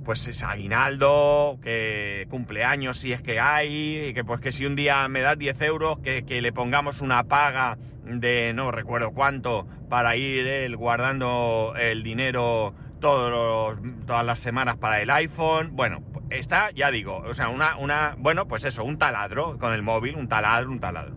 pues 0.04 0.28
es 0.28 0.44
aguinaldo, 0.44 1.58
que 1.62 2.28
cumpleaños 2.30 2.98
si 2.98 3.14
es 3.14 3.22
que 3.22 3.40
hay, 3.40 4.08
y 4.08 4.14
que 4.14 4.24
pues 4.24 4.40
que 4.42 4.52
si 4.52 4.66
un 4.66 4.76
día 4.76 5.08
me 5.08 5.22
das 5.22 5.38
10 5.38 5.62
euros, 5.62 6.00
que, 6.00 6.24
le 6.42 6.52
pongamos 6.52 7.02
una 7.02 7.24
paga 7.24 7.78
de 8.04 8.54
no 8.54 8.72
recuerdo 8.72 9.12
cuánto 9.12 9.66
para 9.90 10.16
ir 10.18 10.46
él 10.46 10.76
guardando 10.76 11.74
el 11.80 12.04
dinero 12.04 12.74
todos 13.00 13.80
todas 14.06 14.26
las 14.26 14.40
semanas 14.40 14.78
para 14.78 15.02
el 15.02 15.10
iPhone. 15.10 15.70
Bueno, 15.74 16.04
está, 16.30 16.72
ya 16.72 16.92
digo, 16.92 17.24
o 17.26 17.34
sea, 17.34 17.50
una, 17.50 17.78
una, 17.78 18.16
bueno, 18.18 18.48
pues 18.48 18.66
eso, 18.66 18.84
un 18.84 18.98
taladro 18.98 19.58
con 19.58 19.74
el 19.74 19.84
móvil, 19.84 20.16
un 20.16 20.28
taladro, 20.28 20.70
un 20.70 20.80
taladro. 20.80 21.16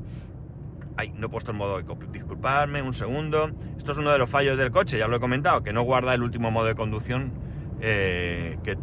Ay, 0.96 1.12
no 1.14 1.26
he 1.26 1.30
puesto 1.30 1.50
el 1.50 1.56
modo 1.58 1.76
de 1.76 1.84
disculpadme 2.12 2.82
un 2.82 2.94
segundo. 2.94 3.50
Esto 3.76 3.92
es 3.92 3.98
uno 3.98 4.12
de 4.12 4.18
los 4.18 4.30
fallos 4.30 4.56
del 4.56 4.70
coche, 4.70 4.98
ya 4.98 5.08
lo 5.08 5.16
he 5.16 5.20
comentado, 5.20 5.62
que 5.62 5.72
no 5.72 5.82
guarda 5.82 6.14
el 6.14 6.22
último 6.22 6.50
modo 6.50 6.66
de 6.66 6.74
conducción 6.74 7.45
eh, 7.80 8.58
que, 8.64 8.76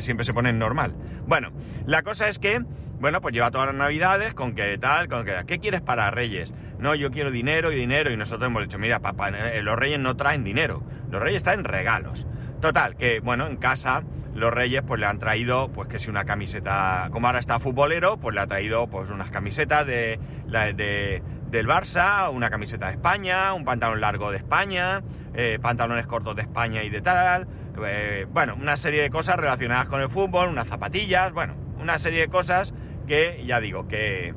siempre 0.00 0.24
se 0.24 0.32
pone 0.32 0.50
en 0.50 0.58
normal. 0.58 0.94
Bueno, 1.26 1.50
la 1.86 2.02
cosa 2.02 2.28
es 2.28 2.38
que, 2.38 2.60
bueno, 3.00 3.20
pues 3.20 3.34
lleva 3.34 3.50
todas 3.50 3.66
las 3.66 3.76
navidades 3.76 4.34
con 4.34 4.54
que 4.54 4.78
tal, 4.78 5.08
con 5.08 5.24
que, 5.24 5.32
¿qué 5.46 5.58
quieres 5.58 5.80
para 5.80 6.10
Reyes? 6.10 6.52
No, 6.78 6.94
yo 6.94 7.10
quiero 7.10 7.30
dinero 7.30 7.72
y 7.72 7.76
dinero 7.76 8.10
y 8.10 8.16
nosotros 8.16 8.48
hemos 8.48 8.62
dicho, 8.62 8.78
mira, 8.78 9.00
papá, 9.00 9.30
eh, 9.30 9.62
los 9.62 9.76
Reyes 9.76 9.98
no 9.98 10.16
traen 10.16 10.44
dinero, 10.44 10.82
los 11.10 11.20
Reyes 11.20 11.42
traen 11.42 11.64
regalos. 11.64 12.26
Total, 12.60 12.96
que, 12.96 13.20
bueno, 13.20 13.46
en 13.46 13.56
casa 13.56 14.02
los 14.34 14.52
Reyes 14.52 14.82
pues 14.86 15.00
le 15.00 15.06
han 15.06 15.18
traído, 15.18 15.68
pues 15.72 15.88
que 15.88 15.98
si 15.98 16.08
una 16.08 16.24
camiseta, 16.24 17.08
como 17.10 17.26
ahora 17.26 17.40
está 17.40 17.58
futbolero, 17.58 18.16
pues 18.16 18.34
le 18.34 18.40
ha 18.40 18.46
traído 18.46 18.86
pues 18.86 19.10
unas 19.10 19.30
camisetas 19.30 19.86
de, 19.86 20.20
de 20.46 21.22
del 21.50 21.66
Barça, 21.66 22.30
una 22.32 22.48
camiseta 22.48 22.86
de 22.86 22.92
España, 22.92 23.52
un 23.54 23.64
pantalón 23.64 24.00
largo 24.00 24.30
de 24.30 24.36
España, 24.36 25.02
eh, 25.34 25.58
pantalones 25.60 26.06
cortos 26.06 26.36
de 26.36 26.42
España 26.42 26.84
y 26.84 26.90
de 26.90 27.02
tal, 27.02 27.46
eh, 27.84 28.26
bueno, 28.30 28.54
una 28.60 28.76
serie 28.76 29.02
de 29.02 29.10
cosas 29.10 29.36
relacionadas 29.36 29.88
con 29.88 30.00
el 30.00 30.08
fútbol, 30.08 30.48
unas 30.48 30.68
zapatillas, 30.68 31.32
bueno, 31.32 31.54
una 31.80 31.98
serie 31.98 32.20
de 32.20 32.28
cosas 32.28 32.74
que 33.06 33.42
ya 33.46 33.60
digo, 33.60 33.88
que, 33.88 34.34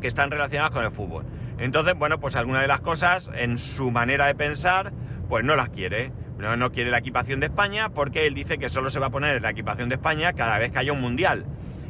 que 0.00 0.06
están 0.06 0.30
relacionadas 0.30 0.72
con 0.72 0.84
el 0.84 0.90
fútbol. 0.90 1.24
Entonces, 1.58 1.94
bueno, 1.94 2.18
pues 2.18 2.36
alguna 2.36 2.60
de 2.60 2.68
las 2.68 2.80
cosas 2.80 3.30
en 3.34 3.58
su 3.58 3.90
manera 3.90 4.26
de 4.26 4.34
pensar, 4.34 4.92
pues 5.28 5.44
no 5.44 5.56
las 5.56 5.68
quiere. 5.70 6.12
No, 6.38 6.56
no 6.56 6.72
quiere 6.72 6.90
la 6.90 6.98
equipación 6.98 7.38
de 7.38 7.46
España 7.46 7.90
porque 7.90 8.26
él 8.26 8.34
dice 8.34 8.58
que 8.58 8.68
solo 8.68 8.90
se 8.90 8.98
va 8.98 9.06
a 9.06 9.10
poner 9.10 9.40
la 9.40 9.50
equipación 9.50 9.88
de 9.88 9.94
España 9.94 10.32
cada 10.32 10.58
vez 10.58 10.72
que 10.72 10.80
haya 10.80 10.92
un 10.92 11.00
mundial. 11.00 11.46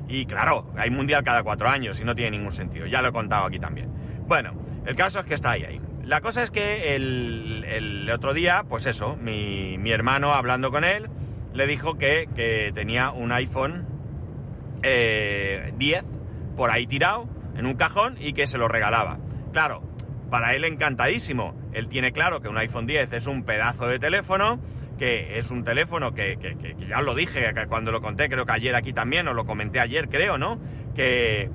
Y 0.09 0.27
claro, 0.27 0.71
hay 0.77 0.91
mundial 0.91 1.25
cada 1.25 1.43
cuatro 1.43 1.69
años 1.69 1.99
y 2.01 2.05
no 2.05 2.15
tiene 2.15 2.37
ningún 2.37 2.53
sentido. 2.53 2.87
Ya 2.87 3.01
lo 3.01 3.09
he 3.09 3.13
contado 3.13 3.47
aquí 3.47 3.59
también. 3.59 3.89
Bueno, 4.27 4.53
el 4.85 4.95
caso 4.95 5.21
es 5.21 5.27
que 5.27 5.35
está 5.35 5.53
ahí, 5.53 5.65
ahí. 5.65 5.81
La 6.05 6.21
cosa 6.21 6.43
es 6.43 6.51
que 6.51 6.97
el, 6.97 8.11
otro 8.13 8.35
día, 8.35 8.65
pues 8.69 8.87
eso, 8.87 9.17
mi, 9.17 9.91
hermano 9.91 10.33
hablando 10.33 10.71
con 10.71 10.85
él, 10.85 11.09
le 11.55 11.67
dijo 11.67 11.97
que, 11.97 12.73
tenía 12.75 13.11
un 13.11 13.33
iPhone 13.33 13.87
10 14.83 14.83
eh, 14.83 16.03
por 16.57 16.71
ahí 16.71 16.87
tirado 16.87 17.29
en 17.57 17.67
un 17.67 17.75
cajón 17.75 18.17
y 18.19 18.33
que 18.33 18.47
se 18.47 18.59
lo 18.59 18.69
regalaba. 18.69 19.19
Claro, 19.53 19.83
para 20.31 20.55
él 20.55 20.65
encantadísimo. 20.65 21.55
Él 21.73 21.89
tiene 21.89 22.13
claro 22.13 22.41
que 22.41 22.49
un 22.49 22.59
iPhone 22.59 22.87
10 22.87 23.13
es 23.13 23.27
un 23.27 23.45
pedazo 23.45 23.87
de 23.87 23.99
teléfono, 23.99 24.59
que 24.99 25.39
es 25.39 25.51
un 25.51 25.63
teléfono 25.63 26.15
que, 26.15 26.37
que, 26.37 26.77
ya 26.89 26.99
os 26.99 27.05
lo 27.05 27.15
dije 27.15 27.53
cuando 27.69 27.93
lo 27.93 28.03
conté, 28.03 28.29
creo 28.29 28.45
que 28.45 28.53
ayer 28.53 28.75
aquí 28.75 28.93
también, 28.93 29.29
os 29.29 29.37
lo 29.37 29.47
comenté 29.47 29.79
ayer, 29.79 30.09
creo, 30.09 30.37
¿no? 30.37 30.59
Que, 30.95 31.49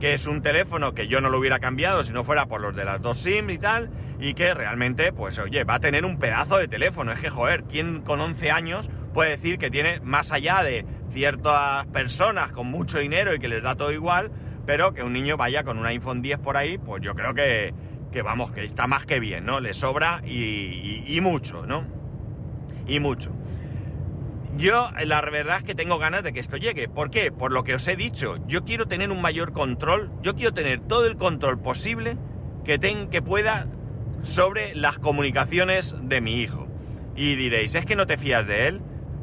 que 0.00 0.14
es 0.14 0.26
un 0.26 0.40
teléfono 0.40 0.94
que 0.94 1.06
yo 1.06 1.20
no 1.20 1.28
lo 1.28 1.38
hubiera 1.38 1.60
cambiado 1.60 2.02
si 2.02 2.12
no 2.12 2.24
fuera 2.24 2.46
por 2.46 2.62
los 2.62 2.74
de 2.74 2.86
las 2.86 3.02
dos 3.02 3.18
SIM 3.18 3.50
y 3.50 3.58
tal, 3.58 3.90
y 4.18 4.32
que 4.32 4.54
realmente, 4.54 5.12
pues 5.12 5.38
oye, 5.38 5.62
va 5.64 5.74
a 5.74 5.80
tener 5.80 6.06
un 6.06 6.18
pedazo 6.18 6.56
de 6.56 6.68
teléfono. 6.68 7.12
Es 7.12 7.20
que, 7.20 7.28
joder, 7.28 7.64
¿quién 7.64 8.00
con 8.00 8.20
11 8.20 8.50
años 8.50 8.90
puede 9.12 9.32
decir 9.32 9.58
que 9.58 9.70
tiene 9.70 10.00
más 10.00 10.32
allá 10.32 10.62
de 10.62 10.86
ciertas 11.12 11.86
personas 11.88 12.50
con 12.52 12.68
mucho 12.68 12.98
dinero 12.98 13.34
y 13.34 13.38
que 13.38 13.48
les 13.48 13.62
da 13.62 13.74
todo 13.74 13.92
igual, 13.92 14.30
pero 14.66 14.94
que 14.94 15.02
un 15.02 15.12
niño 15.12 15.36
vaya 15.36 15.64
con 15.64 15.78
un 15.78 15.86
iPhone 15.86 16.22
10 16.22 16.38
por 16.38 16.56
ahí, 16.56 16.78
pues 16.78 17.02
yo 17.02 17.14
creo 17.14 17.34
que, 17.34 17.74
que 18.10 18.22
vamos, 18.22 18.52
que 18.52 18.64
está 18.64 18.86
más 18.86 19.04
que 19.04 19.20
bien, 19.20 19.44
¿no? 19.44 19.60
Le 19.60 19.74
sobra 19.74 20.22
y, 20.24 21.04
y 21.06 21.20
mucho, 21.20 21.66
¿no? 21.66 21.84
Y 22.86 23.00
mucho. 23.00 23.39
Yo 24.56 24.90
la 25.04 25.20
verdad 25.22 25.58
es 25.58 25.64
que 25.64 25.74
tengo 25.74 25.98
ganas 25.98 26.24
de 26.24 26.32
que 26.32 26.40
esto 26.40 26.56
llegue. 26.56 26.88
¿Por 26.88 27.10
qué? 27.10 27.30
Por 27.30 27.52
lo 27.52 27.64
que 27.64 27.74
os 27.74 27.86
he 27.88 27.96
dicho. 27.96 28.36
Yo 28.46 28.64
quiero 28.64 28.86
tener 28.86 29.10
un 29.10 29.22
mayor 29.22 29.52
control. 29.52 30.10
Yo 30.22 30.34
quiero 30.34 30.52
tener 30.52 30.80
todo 30.80 31.06
el 31.06 31.16
control 31.16 31.60
posible 31.60 32.16
que, 32.64 32.78
ten, 32.78 33.08
que 33.08 33.22
pueda 33.22 33.66
sobre 34.22 34.74
las 34.74 34.98
comunicaciones 34.98 35.94
de 36.02 36.20
mi 36.20 36.40
hijo. 36.40 36.66
Y 37.16 37.36
diréis, 37.36 37.74
¿es 37.74 37.86
que 37.86 37.96
no 37.96 38.06
te 38.06 38.18
fías 38.18 38.46
de 38.46 38.68
él? 38.68 38.80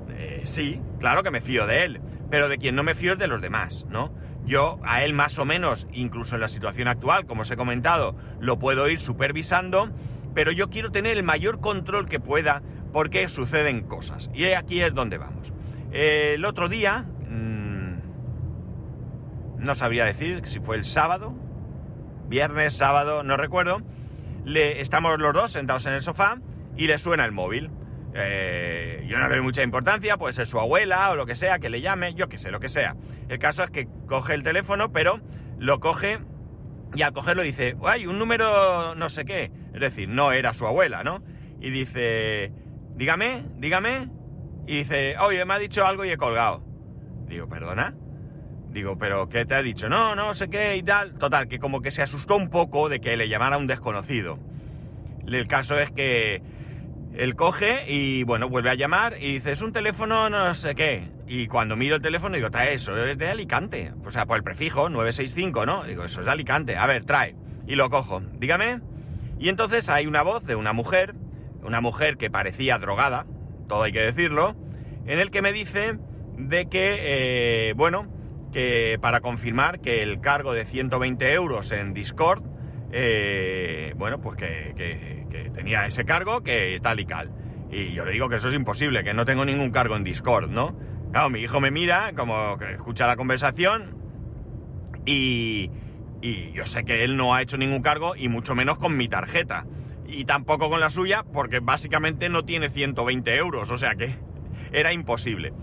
Eh, 0.10 0.41
sí, 0.46 0.81
claro 1.00 1.24
que 1.24 1.31
me 1.31 1.41
fío 1.41 1.67
de 1.67 1.84
él. 1.84 2.01
Pero 2.29 2.50
de 2.50 2.57
quien 2.57 2.75
no 2.75 2.84
me 2.84 2.96
fío 2.96 3.13
es 3.13 3.19
de 3.19 3.27
los 3.27 3.41
demás, 3.41 3.86
¿no? 3.89 4.12
Yo 4.46 4.79
a 4.84 5.03
él 5.03 5.13
más 5.13 5.38
o 5.39 5.46
menos, 5.46 5.88
incluso 5.91 6.36
en 6.36 6.41
la 6.41 6.48
situación 6.48 6.88
actual, 6.88 7.25
como 7.25 7.41
os 7.41 7.51
he 7.51 7.57
comentado, 7.57 8.15
lo 8.39 8.57
puedo 8.60 8.89
ir 8.89 9.01
supervisando, 9.01 9.89
pero 10.34 10.51
yo 10.51 10.69
quiero 10.69 10.91
tener 10.91 11.17
el 11.17 11.24
mayor 11.24 11.60
control 11.60 12.07
que 12.07 12.19
pueda 12.19 12.62
porque 12.98 13.30
suceden 13.30 13.84
cosas. 13.84 14.32
Y 14.34 14.46
aquí 14.46 14.82
es 14.82 14.92
donde 14.92 15.20
vamos. 15.20 15.54
el 15.92 16.44
otro 16.46 16.68
día, 16.68 17.06
mmm, 17.30 17.98
no 19.60 19.75
sabría 19.75 20.04
decir 20.04 20.42
si 20.48 20.60
fue 20.60 20.77
el 20.77 20.84
sábado, 20.84 21.36
viernes, 22.27 22.74
sábado, 22.74 23.22
no 23.22 23.38
recuerdo, 23.38 23.84
le, 24.46 24.82
estamos 24.82 25.20
los 25.20 25.32
dos 25.32 25.51
sentados 25.51 25.86
en 25.86 25.94
el 25.94 26.01
sofá 26.01 26.39
y 26.75 26.88
le 26.88 26.98
suena 26.98 27.24
el 27.24 27.32
móvil. 27.32 27.70
Eh, 28.16 29.06
yo 29.08 29.20
no 29.20 29.27
le 29.30 29.36
doy 29.36 29.44
mucha 29.44 29.62
importancia, 29.62 30.18
puede 30.18 30.34
ser 30.34 30.48
su 30.48 30.60
abuela 30.60 31.12
o 31.12 31.16
lo 31.16 31.27
que 31.27 31.36
sea, 31.36 31.60
que 31.60 31.70
le 31.70 31.82
llame, 31.82 32.16
yo 32.16 32.30
qué 32.30 32.39
sé, 32.39 32.50
lo 32.50 32.60
que 32.60 32.70
sea. 32.70 32.96
El 33.30 33.38
caso 33.38 33.63
es 33.63 33.70
que 33.70 33.88
coge 34.08 34.34
el 34.34 34.42
teléfono, 34.42 34.92
pero 34.92 35.20
lo 35.60 35.80
coge 35.80 36.18
y 36.96 37.04
al 37.04 37.13
cogerlo 37.13 37.44
dice, 37.44 37.75
hay 37.84 38.08
un 38.08 38.18
número 38.18 38.96
no 38.96 39.08
sé 39.10 39.24
qué. 39.24 39.51
Es 39.75 39.82
decir, 39.82 40.10
no 40.10 40.32
era 40.32 40.56
su 40.56 40.66
abuela, 40.66 41.04
¿no? 41.04 41.22
Y 41.62 41.70
dice, 41.70 42.51
dígame, 42.98 43.46
dígame. 43.58 44.10
Y 44.66 44.80
dice, 44.80 45.16
oye, 45.20 45.46
me 45.46 45.54
ha 45.54 45.60
dicho 45.60 45.86
algo 45.86 46.04
y 46.04 46.10
he 46.10 46.18
colgado. 46.18 46.62
Digo, 47.27 47.48
perdona. 47.48 47.96
Digo, 48.72 48.98
pero 48.98 49.30
¿qué 49.30 49.46
te 49.46 49.56
ha 49.56 49.62
dicho? 49.62 49.88
No, 49.88 50.16
no 50.16 50.34
sé 50.34 50.50
qué 50.50 50.75
y 50.75 50.84
tal. 50.84 51.13
Total, 51.18 51.48
que 51.48 51.60
como 51.60 51.82
que 51.82 51.92
se 51.92 52.01
asustó 52.01 52.36
un 52.36 52.50
poco 52.50 52.89
de 52.89 53.00
que 53.00 53.16
le 53.16 53.30
llamara 53.30 53.58
un 53.58 53.68
desconocido. 53.68 54.38
El 55.25 55.48
caso 55.48 55.80
es 55.80 55.92
que 55.92 56.42
él 57.13 57.36
coge 57.36 57.92
y 57.92 58.24
bueno, 58.24 58.50
vuelve 58.50 58.70
a 58.70 58.75
llamar 58.75 59.16
y 59.20 59.34
dice, 59.34 59.51
es 59.54 59.62
un 59.62 59.72
teléfono 59.72 60.30
no 60.30 60.54
sé 60.56 60.75
qué. 60.75 61.10
Y 61.27 61.48
cuando 61.48 61.75
miro 61.75 61.96
el 61.96 62.01
teléfono 62.01 62.36
digo, 62.36 62.51
trae 62.51 62.74
eso, 62.74 62.96
es 62.98 63.18
de 63.18 63.30
Alicante. 63.30 63.94
O 64.06 64.12
sea, 64.12 64.25
por 64.25 64.38
el 64.38 64.44
prefijo, 64.44 64.89
965, 64.89 65.66
¿no? 65.66 65.84
Digo, 65.84 66.04
eso 66.04 66.20
es 66.20 66.25
de 66.25 66.32
Alicante. 66.32 66.77
A 66.77 66.86
ver, 66.88 67.06
trae. 67.06 67.36
Y 67.68 67.75
lo 67.75 67.89
cojo. 67.89 68.22
Dígame. 68.34 68.82
Y 69.39 69.50
entonces 69.50 69.89
hay 69.89 70.08
una 70.08 70.24
voz 70.24 70.44
de 70.46 70.56
una 70.56 70.74
mujer 70.74 71.16
una 71.68 71.82
mujer 71.82 72.16
que 72.18 72.32
parecía 72.32 72.80
drogada, 72.80 73.26
todo 73.68 73.84
hay 73.84 73.92
que 73.92 74.00
decirlo, 74.00 74.56
en 75.06 75.20
el 75.20 75.32
que 75.32 75.42
me 75.42 75.52
dice 75.52 75.98
de 76.38 76.68
que, 76.68 77.00
eh, 77.70 77.74
bueno, 77.76 78.08
que 78.54 78.98
para 79.02 79.20
confirmar 79.20 79.82
que 79.82 80.02
el 80.02 80.22
cargo 80.22 80.54
de 80.54 80.66
120 80.66 81.34
euros 81.34 81.72
en 81.72 81.94
Discord, 81.94 82.42
eh, 82.94 83.94
bueno, 83.98 84.22
pues 84.22 84.38
que, 84.38 84.74
que, 84.78 85.52
tenía 85.54 85.86
ese 85.86 86.06
cargo, 86.06 86.42
que 86.42 86.80
tal 86.82 87.00
y 87.00 87.06
cal. 87.06 87.32
Y 87.70 87.92
yo 87.92 88.06
le 88.06 88.12
digo 88.12 88.30
que 88.30 88.38
eso 88.38 88.48
es 88.48 88.56
imposible, 88.56 89.04
que 89.04 89.14
no 89.14 89.26
tengo 89.26 89.44
ningún 89.44 89.72
cargo 89.72 89.98
en 89.98 90.04
Discord, 90.04 90.50
¿no? 90.50 90.78
Claro, 91.12 91.30
mi 91.30 91.40
hijo 91.40 91.60
me 91.60 91.72
mira, 91.72 92.14
como 92.16 92.58
que 92.58 92.72
escucha 92.74 93.08
la 93.08 93.18
conversación, 93.18 93.98
y, 95.06 95.70
y 96.22 96.52
yo 96.54 96.66
sé 96.66 96.86
que 96.86 97.04
él 97.04 97.18
no 97.18 97.34
ha 97.34 97.42
hecho 97.42 97.58
ningún 97.58 97.82
cargo, 97.82 98.16
y 98.16 98.30
mucho 98.30 98.56
menos 98.56 98.78
con 98.78 98.96
mi 98.96 99.10
tarjeta 99.10 99.66
y 100.08 100.26
tampoco 100.26 100.70
con 100.70 100.80
la 100.80 100.90
suya 100.90 101.24
porque 101.24 101.60
básicamente 101.60 102.30
no 102.30 102.44
tiene 102.46 102.70
120 102.70 103.36
euros, 103.36 103.70
o 103.70 103.78
sea 103.78 103.96
que 103.96 104.16
era 104.72 104.94
imposible. 104.94 105.54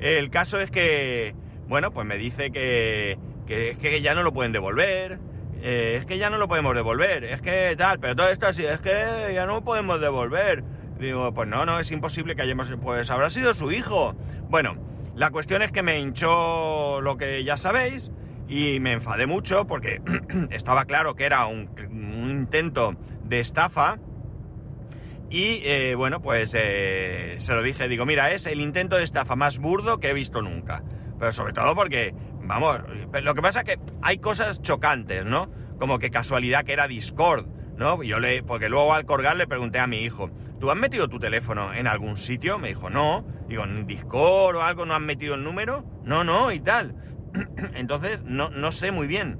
El 0.00 0.30
caso 0.30 0.58
es 0.60 0.70
que, 0.70 1.34
bueno, 1.68 1.92
pues 1.92 2.06
me 2.06 2.16
dice 2.16 2.50
que, 2.50 3.18
que, 3.46 3.76
que 3.80 4.00
ya 4.00 4.14
no 4.14 4.22
lo 4.22 4.32
pueden 4.32 4.52
devolver, 4.52 5.18
eh, 5.62 5.96
es 5.98 6.06
que 6.06 6.16
ya 6.16 6.30
no 6.30 6.38
lo 6.38 6.48
podemos 6.48 6.74
devolver, 6.74 7.24
es 7.24 7.42
que 7.42 7.74
tal, 7.76 8.00
pero 8.00 8.16
todo 8.16 8.30
esto 8.30 8.46
así, 8.46 8.64
es 8.64 8.80
que 8.80 9.32
ya 9.34 9.44
no 9.46 9.62
podemos 9.62 10.00
devolver. 10.00 10.64
Digo, 10.98 11.32
pues 11.32 11.48
no, 11.48 11.64
no, 11.64 11.80
es 11.80 11.90
imposible 11.90 12.34
que 12.36 12.42
hayamos, 12.42 12.70
pues 12.82 13.10
habrá 13.10 13.30
sido 13.30 13.54
su 13.54 13.70
hijo. 13.72 14.14
Bueno, 14.48 14.76
la 15.14 15.30
cuestión 15.30 15.62
es 15.62 15.72
que 15.72 15.82
me 15.82 15.98
hinchó 15.98 17.00
lo 17.00 17.16
que 17.16 17.42
ya 17.44 17.56
sabéis 17.56 18.10
y 18.48 18.80
me 18.80 18.92
enfadé 18.92 19.26
mucho 19.26 19.66
porque 19.66 20.00
estaba 20.50 20.84
claro 20.84 21.14
que 21.14 21.24
era 21.24 21.46
un, 21.46 21.70
un 21.90 22.30
intento 22.30 22.96
de 23.30 23.40
estafa. 23.40 23.96
Y 25.30 25.62
eh, 25.64 25.94
bueno, 25.94 26.20
pues 26.20 26.52
eh, 26.58 27.36
se 27.38 27.54
lo 27.54 27.62
dije, 27.62 27.88
digo, 27.88 28.04
mira, 28.04 28.32
es 28.32 28.46
el 28.46 28.60
intento 28.60 28.96
de 28.96 29.04
estafa 29.04 29.36
más 29.36 29.58
burdo 29.58 29.98
que 29.98 30.10
he 30.10 30.12
visto 30.12 30.42
nunca. 30.42 30.82
Pero 31.18 31.32
sobre 31.32 31.52
todo 31.52 31.74
porque, 31.74 32.12
vamos, 32.42 32.80
lo 33.22 33.34
que 33.34 33.42
pasa 33.42 33.60
es 33.60 33.64
que 33.64 33.78
hay 34.02 34.18
cosas 34.18 34.60
chocantes, 34.60 35.24
¿no? 35.24 35.48
Como 35.78 35.98
que 35.98 36.10
casualidad 36.10 36.64
que 36.64 36.72
era 36.72 36.88
Discord, 36.88 37.46
¿no? 37.76 38.02
Yo 38.02 38.18
le, 38.18 38.42
porque 38.42 38.68
luego 38.68 38.92
al 38.92 39.06
colgar 39.06 39.36
le 39.36 39.46
pregunté 39.46 39.78
a 39.78 39.86
mi 39.86 39.98
hijo, 39.98 40.30
¿tú 40.58 40.70
has 40.70 40.76
metido 40.76 41.08
tu 41.08 41.20
teléfono 41.20 41.72
en 41.72 41.86
algún 41.86 42.16
sitio? 42.16 42.58
Me 42.58 42.68
dijo, 42.68 42.90
no. 42.90 43.24
Digo, 43.48 43.64
¿en 43.64 43.86
Discord 43.86 44.56
o 44.56 44.62
algo 44.62 44.84
no 44.84 44.94
has 44.94 45.00
metido 45.00 45.36
el 45.36 45.44
número? 45.44 45.84
No, 46.04 46.24
no, 46.24 46.50
y 46.50 46.60
tal. 46.60 46.96
Entonces, 47.74 48.22
no, 48.24 48.50
no 48.50 48.72
sé 48.72 48.90
muy 48.90 49.06
bien. 49.06 49.38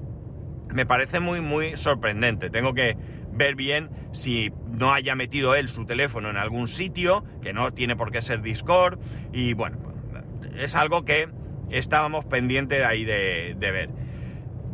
Me 0.73 0.85
parece 0.85 1.19
muy, 1.19 1.41
muy 1.41 1.75
sorprendente. 1.75 2.49
Tengo 2.49 2.73
que 2.73 2.95
ver 3.33 3.55
bien 3.55 3.89
si 4.11 4.51
no 4.67 4.93
haya 4.93 5.15
metido 5.15 5.55
él 5.55 5.69
su 5.69 5.85
teléfono 5.85 6.29
en 6.29 6.37
algún 6.37 6.67
sitio, 6.67 7.23
que 7.41 7.53
no 7.53 7.71
tiene 7.73 7.95
por 7.95 8.11
qué 8.11 8.21
ser 8.21 8.41
Discord, 8.41 8.99
y 9.33 9.53
bueno, 9.53 9.77
es 10.57 10.75
algo 10.75 11.05
que 11.05 11.29
estábamos 11.69 12.25
pendientes 12.25 12.83
ahí 12.83 13.05
de, 13.05 13.55
ver. 13.59 13.89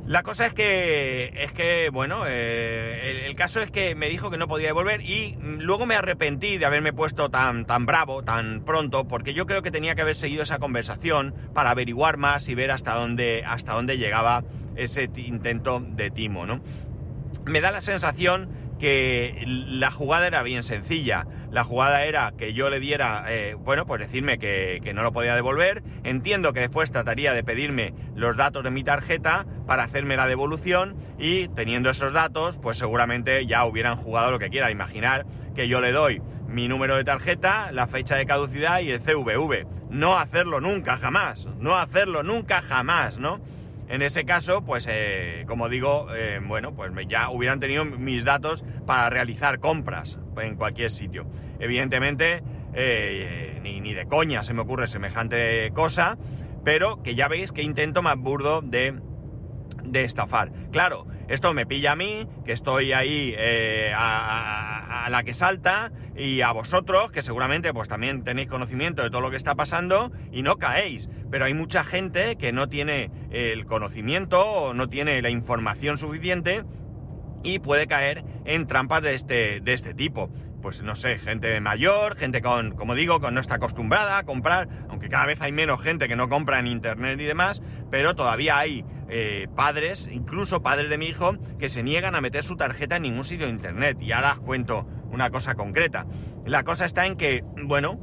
La 0.05 0.23
cosa 0.23 0.45
es 0.45 0.53
que, 0.53 1.33
es 1.35 1.51
que 1.51 1.89
bueno, 1.91 2.23
eh, 2.27 3.25
el, 3.25 3.35
caso 3.35 3.61
es 3.61 3.71
que 3.71 3.93
me 3.93 4.07
dijo 4.07 4.31
que 4.31 4.37
no 4.37 4.47
podía 4.47 4.67
devolver 4.67 5.01
y 5.01 5.35
luego 5.41 5.85
me 5.85 5.95
arrepentí 5.95 6.57
de 6.57 6.65
haberme 6.65 6.93
puesto 6.93 7.29
tan, 7.29 7.65
tan 7.65 7.85
bravo, 7.85 8.23
tan 8.23 8.63
pronto, 8.63 9.05
porque 9.05 9.33
yo 9.33 9.45
creo 9.45 9.61
que 9.61 9.69
tenía 9.69 9.95
que 9.95 10.01
haber 10.01 10.15
seguido 10.15 10.43
esa 10.43 10.59
conversación 10.59 11.35
para 11.53 11.71
averiguar 11.71 12.15
más 12.17 12.47
y 12.47 12.55
ver 12.55 12.71
hasta 12.71 12.95
dónde, 12.95 13.43
hasta 13.45 13.73
dónde 13.73 13.97
llegaba 13.97 14.43
ese 14.77 15.09
intento 15.15 15.81
de 15.81 16.09
timo, 16.09 16.45
¿no? 16.45 16.61
Me 17.45 17.61
da 17.61 17.71
la 17.71 17.81
sensación 17.81 18.49
que 18.77 19.43
la 19.45 19.91
jugada 19.91 20.27
era 20.27 20.43
bien 20.43 20.63
sencilla. 20.63 21.25
La 21.51 21.63
jugada 21.63 22.03
era 22.03 22.33
que 22.37 22.53
yo 22.53 22.69
le 22.69 22.79
diera, 22.79 23.25
eh, 23.29 23.55
bueno, 23.57 23.85
pues 23.85 24.01
decirme 24.01 24.37
que, 24.37 24.91
no 24.93 25.03
lo 25.03 25.11
podía 25.11 25.35
devolver. 25.35 25.83
Entiendo 26.03 26.53
que 26.53 26.59
después 26.61 26.91
trataría 26.91 27.33
de 27.33 27.43
pedirme 27.43 27.93
los 28.15 28.37
datos 28.37 28.63
de 28.63 28.71
mi 28.71 28.83
tarjeta 28.83 29.45
para 29.65 29.83
hacerme 29.83 30.17
la 30.17 30.27
devolución 30.27 30.95
y 31.17 31.47
teniendo 31.49 31.89
esos 31.89 32.13
datos, 32.13 32.57
pues 32.61 32.77
seguramente 32.77 33.45
ya 33.45 33.65
hubieran 33.65 33.95
jugado 33.97 34.31
lo 34.31 34.39
que 34.39 34.49
quiera. 34.49 34.71
Imaginar 34.71 35.25
que 35.55 35.67
yo 35.67 35.81
le 35.81 35.91
doy 35.91 36.21
mi 36.47 36.67
número 36.67 36.95
de 36.95 37.03
tarjeta, 37.03 37.71
la 37.71 37.87
fecha 37.87 38.15
de 38.15 38.25
caducidad 38.25 38.79
y 38.81 38.91
el 38.91 39.01
CVV. 39.01 39.65
No 39.89 40.17
hacerlo 40.17 40.59
nunca, 40.59 40.97
jamás. 40.97 41.47
No 41.59 41.77
hacerlo 41.77 42.23
nunca, 42.23 42.61
jamás, 42.61 43.17
¿no? 43.17 43.39
En 43.89 44.01
ese 44.01 44.25
caso, 44.25 44.63
pues 44.63 44.85
eh, 44.89 45.45
como 45.47 45.69
digo, 45.69 46.07
eh, 46.13 46.39
bueno, 46.45 46.73
pues 46.73 46.91
ya 47.07 47.29
hubieran 47.29 47.59
tenido 47.59 47.85
mis 47.85 48.25
datos 48.25 48.65
para 48.85 49.09
realizar 49.09 49.59
compras 49.59 50.19
en 50.41 50.55
cualquier 50.55 50.91
sitio. 50.91 51.25
Evidentemente, 51.59 52.43
eh, 52.73 53.59
ni, 53.63 53.79
ni, 53.79 53.93
de 53.93 54.05
coña 54.05 54.43
se 54.43 54.53
me 54.53 54.61
ocurre 54.61 54.87
semejante 54.87 55.71
cosa, 55.73 56.17
pero 56.65 57.01
que 57.01 57.15
ya 57.15 57.29
veis 57.29 57.53
que 57.53 57.63
intento 57.63 58.01
más 58.01 58.17
burdo 58.17 58.61
de, 58.61 58.99
de 59.83 60.03
estafar. 60.03 60.51
Claro, 60.71 61.05
esto 61.27 61.53
me 61.53 61.65
pilla 61.65 61.93
a 61.93 61.95
mí, 61.95 62.27
que 62.45 62.53
estoy 62.53 62.93
ahí 62.93 63.35
a, 63.95 65.05
a, 65.05 65.09
la 65.09 65.23
que 65.23 65.33
salta, 65.33 65.91
y 66.15 66.41
a 66.41 66.51
vosotros, 66.51 67.11
que 67.11 67.21
seguramente 67.21 67.73
pues 67.73 67.87
también 67.87 68.23
tenéis 68.23 68.47
conocimiento 68.47 69.03
de 69.03 69.09
todo 69.09 69.21
lo 69.21 69.29
que 69.29 69.37
está 69.37 69.55
pasando, 69.55 70.11
y 70.31 70.41
no 70.41 70.57
caéis 70.57 71.09
pero 71.29 71.45
hay 71.45 71.53
mucha 71.53 71.83
gente 71.83 72.37
que 72.37 72.51
no 72.51 72.67
tiene 72.69 73.11
el 73.31 73.65
conocimiento 73.65 74.45
o 74.45 74.73
no 74.73 74.87
tiene 74.87 75.21
la 75.21 75.29
información 75.29 75.97
suficiente 75.97 76.63
y 77.43 77.59
puede 77.59 77.87
caer 77.87 78.23
en 78.45 78.67
trampas 78.67 79.03
de 79.03 79.13
este, 79.13 79.59
de 79.61 79.73
este 79.73 79.93
tipo. 79.93 80.29
Pues 80.61 80.81
no 80.81 80.95
sé, 80.95 81.17
gente 81.19 81.59
mayor, 81.61 82.17
gente 82.17 82.41
con, 82.41 82.71
como 82.71 82.95
digo, 82.95 83.19
que 83.19 83.31
no 83.31 83.39
está 83.39 83.55
acostumbrada 83.55 84.17
a 84.17 84.23
comprar, 84.23 84.67
aunque 84.89 85.07
cada 85.07 85.25
vez 85.25 85.39
hay 85.39 85.51
menos 85.51 85.81
gente 85.81 86.07
que 86.07 86.15
no 86.15 86.29
compra 86.29 86.59
en 86.59 86.67
internet 86.67 87.19
y 87.19 87.25
demás, 87.25 87.61
pero 87.91 88.15
todavía 88.15 88.57
hay 88.57 88.83
eh, 89.09 89.47
padres, 89.55 90.07
incluso 90.11 90.61
padres 90.61 90.89
de 90.89 90.97
mi 90.97 91.07
hijo, 91.07 91.33
que 91.59 91.69
se 91.69 91.83
niegan 91.83 92.15
a 92.15 92.21
meter 92.21 92.43
su 92.43 92.55
tarjeta 92.55 92.97
en 92.97 93.03
ningún 93.03 93.23
sitio 93.23 93.45
de 93.45 93.53
internet. 93.53 93.97
Y 94.01 94.11
ahora 94.11 94.33
os 94.33 94.39
cuento 94.39 94.85
una 95.11 95.29
cosa 95.29 95.55
concreta. 95.55 96.05
La 96.45 96.63
cosa 96.63 96.85
está 96.85 97.05
en 97.05 97.15
que, 97.15 97.41
bueno, 97.63 97.99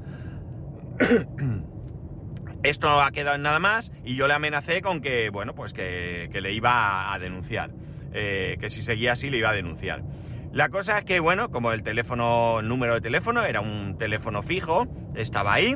esto 2.63 2.89
no 2.89 3.03
ha 3.03 3.11
quedado 3.11 3.37
en 3.37 3.43
nada 3.43 3.59
más 3.59 3.93
y 4.05 4.17
yo 4.17 4.27
le 4.27 4.35
amenacé 4.35 4.81
con 4.81 5.01
que, 5.01 5.31
bueno, 5.31 5.55
pues 5.55 5.73
que, 5.73 6.29
le 6.33 6.53
iba 6.53 7.13
a, 7.13 7.19
denunciar. 7.19 7.71
Eh, 8.13 8.57
que 8.61 8.71
si 8.71 8.83
seguía 8.83 9.13
así 9.13 9.29
le 9.29 9.39
iba 9.39 9.51
a 9.51 9.55
denunciar. 9.55 10.03
La 10.53 10.69
cosa 10.69 10.99
es 10.99 11.05
que, 11.05 11.19
bueno, 11.19 11.51
como 11.51 11.73
el 11.73 11.83
teléfono, 11.83 12.61
el 12.61 12.69
número 12.69 12.95
de 12.95 13.01
teléfono 13.01 13.43
era 13.45 13.61
un 13.61 13.99
teléfono 13.99 14.41
fijo, 14.43 14.87
estaba 15.17 15.53
ahí, 15.53 15.75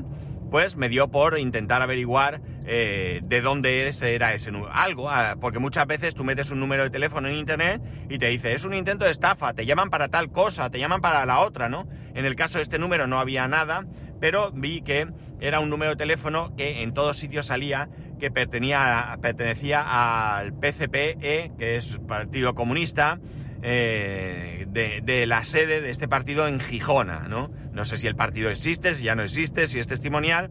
pues 0.53 0.77
me 0.77 0.89
dio 0.89 1.09
por 1.09 1.37
intentar 1.37 1.83
averiguar 1.83 2.41
eh, 2.71 3.21
de 3.23 3.41
dónde 3.41 3.81
era 3.81 4.35
ese 4.35 4.53
número. 4.53 4.71
Algo, 4.71 5.09
ah, 5.09 5.37
porque 5.41 5.59
muchas 5.59 5.87
veces 5.87 6.15
tú 6.15 6.23
metes 6.23 6.51
un 6.51 6.61
número 6.61 6.85
de 6.85 6.91
teléfono 6.91 7.27
en 7.27 7.37
internet 7.37 7.81
y 8.11 8.19
te 8.19 8.27
dice, 8.27 8.53
es 8.53 8.65
un 8.65 8.75
intento 8.75 9.07
de 9.07 9.11
estafa, 9.11 9.55
te 9.55 9.65
llaman 9.65 9.89
para 9.89 10.09
tal 10.09 10.31
cosa, 10.31 10.69
te 10.69 10.79
llaman 10.79 11.01
para 11.01 11.25
la 11.25 11.41
otra, 11.41 11.71
¿no? 11.71 11.89
En 12.15 12.27
el 12.27 12.37
caso 12.37 12.59
de 12.59 12.65
este 12.65 12.79
número 12.79 13.07
no 13.07 13.19
había 13.19 13.49
nada, 13.49 13.87
pero 14.21 14.53
vi 14.53 14.83
que 14.83 15.07
era 15.41 15.61
un 15.61 15.71
número 15.71 15.93
de 15.93 15.97
teléfono 15.97 16.55
que 16.57 16.83
en 16.83 16.93
todos 16.93 17.17
sitios 17.17 17.47
salía 17.47 17.89
que 18.19 18.31
pertenecía, 18.31 19.17
pertenecía 19.23 20.37
al 20.37 20.53
PCPE, 20.53 21.53
que 21.59 21.77
es 21.77 21.99
Partido 22.07 22.55
Comunista, 22.55 23.19
eh, 23.63 24.67
de, 24.69 25.27
la 25.27 25.43
sede 25.45 25.81
de 25.81 25.91
este 25.91 26.07
partido 26.07 26.47
en 26.47 26.61
Gijona, 26.61 27.29
¿no? 27.29 27.51
No 27.73 27.85
sé 27.85 27.97
si 27.97 28.07
el 28.07 28.15
partido 28.15 28.51
existe, 28.51 28.95
si 28.95 29.05
ya 29.05 29.15
no 29.15 29.23
existe, 29.23 29.67
si 29.67 29.79
es 29.79 29.87
testimonial, 29.87 30.51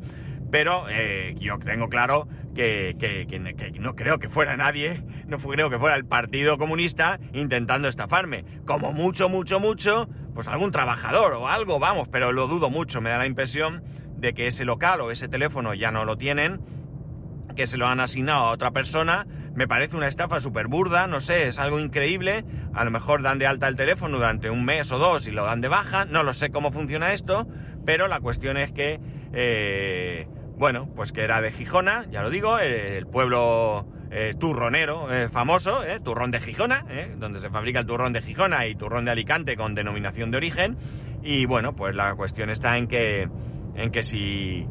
pero 0.51 0.86
eh, 0.89 1.36
yo 1.38 1.58
tengo 1.60 1.89
claro 1.89 2.27
que, 2.56 2.96
no 3.80 3.96
creo 3.96 4.20
que 4.20 4.30
fuera 4.30 4.58
nadie, 4.58 5.04
no 5.27 5.38
creo 5.38 5.70
que 5.70 5.77
fuera 5.77 5.96
el 5.96 6.06
Partido 6.06 6.58
Comunista 6.58 7.20
intentando 7.34 7.88
estafarme. 7.88 8.46
Como 8.66 8.94
mucho, 8.94 9.30
mucho, 9.30 9.60
mucho, 9.60 10.08
pues 10.34 10.48
algún 10.48 10.72
trabajador 10.72 11.34
o 11.34 11.48
algo, 11.48 11.80
vamos, 11.80 12.08
pero 12.12 12.32
lo 12.32 12.48
dudo 12.48 12.70
mucho, 12.70 13.01
me 13.01 13.10
da 13.10 13.20
la 13.20 13.27
impresión 13.27 13.84
de 14.18 14.34
que 14.34 14.48
ese 14.48 14.66
local 14.66 15.01
o 15.01 15.12
ese 15.12 15.27
teléfono 15.27 15.74
ya 15.74 15.92
no 15.92 16.06
lo 16.06 16.18
tienen, 16.18 16.60
que 17.56 17.68
se 17.68 17.77
lo 17.77 17.88
han 17.88 18.00
asignado 18.00 18.46
a 18.46 18.51
otra 18.51 18.72
persona 18.72 19.25
me 19.58 19.68
parece 19.68 19.98
una 19.98 20.08
estafa 20.08 20.39
súper 20.39 20.68
burda, 20.68 21.08
no 21.08 21.20
sé, 21.20 21.48
es 21.48 21.58
algo 21.58 21.80
increíble. 21.80 22.46
A 22.75 22.86
lo 22.86 22.92
mejor 22.92 23.24
dan 23.24 23.39
de 23.39 23.48
alta 23.48 23.68
el 23.68 23.75
teléfono 23.75 24.18
durante 24.18 24.51
un 24.51 24.63
mes 24.63 24.92
o 24.92 25.00
dos 25.00 25.25
y 25.25 25.32
lo 25.32 25.46
dan 25.46 25.62
de 25.62 25.68
baja. 25.68 26.06
No 26.06 26.22
lo 26.22 26.36
sé 26.36 26.51
cómo 26.51 26.72
funciona 26.72 27.12
esto, 27.12 27.48
pero 27.84 28.08
la 28.08 28.20
cuestión 28.20 28.58
es 28.58 28.72
que, 28.72 29.00
eh, 29.34 30.27
bueno, 30.58 30.90
pues 30.96 31.12
que 31.12 31.22
era 31.22 31.42
de 31.42 31.52
Gijona, 31.52 32.06
ya 32.10 32.22
lo 32.22 32.30
digo, 32.30 32.60
el 32.60 33.06
pueblo 33.08 33.86
eh, 34.10 34.34
turronero 34.40 35.14
eh, 35.14 35.30
famoso, 35.30 35.82
turrón 36.04 36.32
de 36.32 36.40
Gijona, 36.40 36.86
donde 37.18 37.40
se 37.42 37.50
fabrica 37.50 37.80
el 37.80 37.86
turrón 37.86 38.14
de 38.14 38.22
Gijona 38.22 38.66
y 38.68 38.76
turrón 38.76 39.06
de 39.06 39.12
Alicante 39.12 39.56
con 39.56 39.76
denominación 39.76 40.32
de 40.32 40.38
origen. 40.38 40.78
Y 41.24 41.46
bueno, 41.46 41.76
pues 41.76 41.96
la 41.96 42.16
cuestión 42.16 42.50
está 42.50 42.78
en 42.78 42.88
que, 42.88 43.30
en 43.76 43.92
que 43.92 44.04
si 44.04 44.68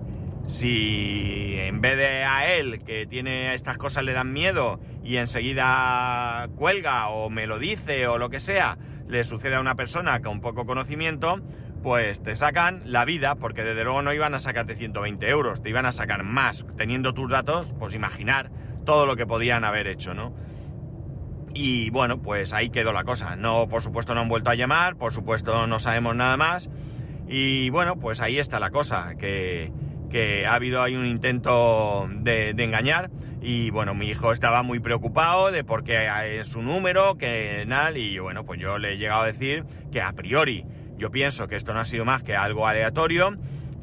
si 0.46 1.56
en 1.58 1.80
vez 1.80 1.96
de 1.96 2.24
a 2.24 2.52
él, 2.54 2.82
que 2.84 3.06
tiene 3.06 3.54
estas 3.54 3.76
cosas, 3.78 4.04
le 4.04 4.12
dan 4.12 4.32
miedo 4.32 4.80
y 5.02 5.16
enseguida 5.16 6.48
cuelga 6.56 7.08
o 7.08 7.30
me 7.30 7.46
lo 7.46 7.58
dice 7.58 8.06
o 8.06 8.18
lo 8.18 8.30
que 8.30 8.40
sea, 8.40 8.78
le 9.08 9.24
sucede 9.24 9.56
a 9.56 9.60
una 9.60 9.74
persona 9.74 10.20
con 10.20 10.40
poco 10.40 10.64
conocimiento, 10.64 11.40
pues 11.86 12.20
te 12.20 12.34
sacan 12.34 12.82
la 12.86 13.04
vida, 13.04 13.36
porque 13.36 13.62
desde 13.62 13.84
luego 13.84 14.02
no 14.02 14.12
iban 14.12 14.34
a 14.34 14.40
sacarte 14.40 14.74
120 14.74 15.28
euros, 15.28 15.62
te 15.62 15.68
iban 15.68 15.86
a 15.86 15.92
sacar 15.92 16.24
más. 16.24 16.66
Teniendo 16.76 17.14
tus 17.14 17.30
datos, 17.30 17.72
pues 17.78 17.94
imaginar 17.94 18.50
todo 18.84 19.06
lo 19.06 19.14
que 19.14 19.24
podían 19.24 19.62
haber 19.62 19.86
hecho, 19.86 20.12
¿no? 20.12 20.34
Y 21.54 21.90
bueno, 21.90 22.20
pues 22.20 22.52
ahí 22.52 22.70
quedó 22.70 22.92
la 22.92 23.04
cosa. 23.04 23.36
No, 23.36 23.68
por 23.68 23.82
supuesto, 23.82 24.16
no 24.16 24.22
han 24.22 24.28
vuelto 24.28 24.50
a 24.50 24.56
llamar, 24.56 24.96
por 24.96 25.12
supuesto, 25.12 25.68
no 25.68 25.78
sabemos 25.78 26.16
nada 26.16 26.36
más. 26.36 26.68
Y 27.28 27.70
bueno, 27.70 28.00
pues 28.00 28.20
ahí 28.20 28.40
está 28.40 28.58
la 28.58 28.70
cosa, 28.70 29.14
que 29.16 29.70
que 30.08 30.46
ha 30.46 30.54
habido 30.54 30.82
ahí 30.82 30.96
un 30.96 31.06
intento 31.06 32.08
de, 32.10 32.50
engañar 32.50 33.10
y 33.40 33.70
bueno, 33.70 33.94
mi 33.94 34.08
hijo 34.08 34.32
estaba 34.32 34.62
muy 34.62 34.80
preocupado 34.80 35.50
de 35.50 35.62
por 35.64 35.84
qué 35.84 36.08
es 36.40 36.48
su 36.48 36.62
número, 36.62 37.16
que 37.16 37.64
nada, 37.66 37.96
y 37.96 38.18
bueno, 38.18 38.44
pues 38.44 38.60
yo 38.60 38.78
le 38.78 38.94
he 38.94 38.96
llegado 38.96 39.22
a 39.22 39.26
decir 39.26 39.64
que 39.92 40.00
a 40.00 40.12
priori 40.12 40.64
yo 40.98 41.10
pienso 41.10 41.48
que 41.48 41.56
esto 41.56 41.72
no 41.72 41.80
ha 41.80 41.86
sido 41.86 42.04
más 42.04 42.22
que 42.22 42.36
algo 42.36 42.66
aleatorio, 42.66 43.36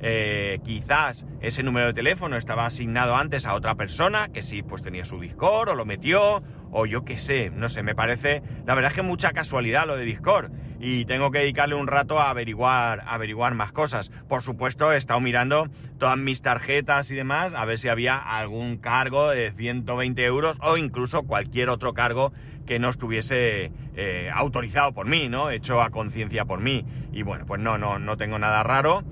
eh, 0.06 0.60
quizás 0.66 1.26
ese 1.40 1.64
número 1.64 1.88
de 1.88 1.94
teléfono 1.94 2.36
estaba 2.36 2.66
asignado 2.66 3.16
antes 3.16 3.46
a 3.46 3.54
otra 3.54 3.76
persona 3.76 4.28
que 4.34 4.42
sí, 4.42 4.62
pues 4.62 4.82
tenía 4.82 5.06
su 5.06 5.20
Discord 5.20 5.70
o 5.70 5.76
lo 5.76 5.86
metió 5.86 6.44
o 6.72 6.86
yo 6.86 7.06
qué 7.06 7.18
sé, 7.18 7.52
no 7.52 7.70
sé, 7.70 7.84
me 7.84 7.96
parece, 7.96 8.42
la 8.66 8.76
verdad 8.76 8.92
es 8.92 8.96
que 8.96 9.02
mucha 9.02 9.32
casualidad 9.32 9.88
lo 9.88 9.96
de 9.96 10.04
Discord 10.04 10.52
y 10.80 11.06
tengo 11.06 11.32
que 11.32 11.40
dedicarle 11.40 11.76
un 11.76 11.88
rato 11.88 12.20
a 12.20 12.30
averiguar, 12.30 13.04
averiguar 13.08 13.54
más 13.54 13.72
cosas. 13.72 14.10
Por 14.28 14.42
supuesto, 14.42 14.92
he 14.92 14.98
estado 14.98 15.22
mirando 15.22 15.70
todas 15.98 16.18
mis 16.18 16.42
tarjetas 16.42 17.10
y 17.10 17.16
demás 17.16 17.54
a 17.56 17.64
ver 17.64 17.78
si 17.78 17.88
había 17.88 18.18
algún 18.18 18.76
cargo 18.78 19.30
de 19.30 19.54
120 19.54 20.26
euros 20.26 20.58
o 20.62 20.76
incluso 20.76 21.24
cualquier 21.24 21.70
otro 21.70 21.94
cargo 21.94 22.34
que 22.66 22.80
no 22.80 22.90
estuviese 22.90 23.72
eh, 23.96 24.30
autorizado 24.34 24.94
por 24.94 25.08
mí, 25.08 25.30
¿no? 25.30 25.50
Hecho 25.50 25.82
a 25.82 25.90
conciencia 25.90 26.46
por 26.46 26.60
mí. 26.60 26.86
Y 27.12 27.24
bueno, 27.24 27.46
pues 27.46 27.62
no, 27.62 27.78
no, 27.78 28.00
no 28.00 28.18
tengo 28.18 28.40
nada 28.40 28.64
raro. 28.64 29.04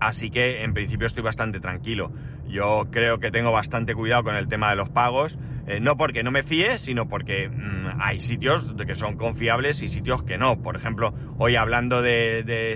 Así 0.00 0.30
que 0.30 0.62
en 0.62 0.74
principio 0.74 1.06
estoy 1.06 1.22
bastante 1.22 1.60
tranquilo. 1.60 2.12
Yo 2.46 2.88
creo 2.90 3.18
que 3.18 3.30
tengo 3.30 3.50
bastante 3.50 3.94
cuidado 3.94 4.24
con 4.24 4.36
el 4.36 4.48
tema 4.48 4.70
de 4.70 4.76
los 4.76 4.88
pagos. 4.88 5.38
Eh, 5.66 5.80
no 5.80 5.98
porque 5.98 6.22
no 6.22 6.30
me 6.30 6.42
fíe, 6.44 6.78
sino 6.78 7.08
porque 7.08 7.50
mm, 7.50 8.00
hay 8.00 8.20
sitios 8.20 8.74
que 8.86 8.94
son 8.94 9.16
confiables 9.16 9.82
y 9.82 9.88
sitios 9.88 10.22
que 10.22 10.38
no. 10.38 10.62
Por 10.62 10.76
ejemplo, 10.76 11.12
hoy 11.36 11.56
hablando 11.56 12.00
de, 12.00 12.74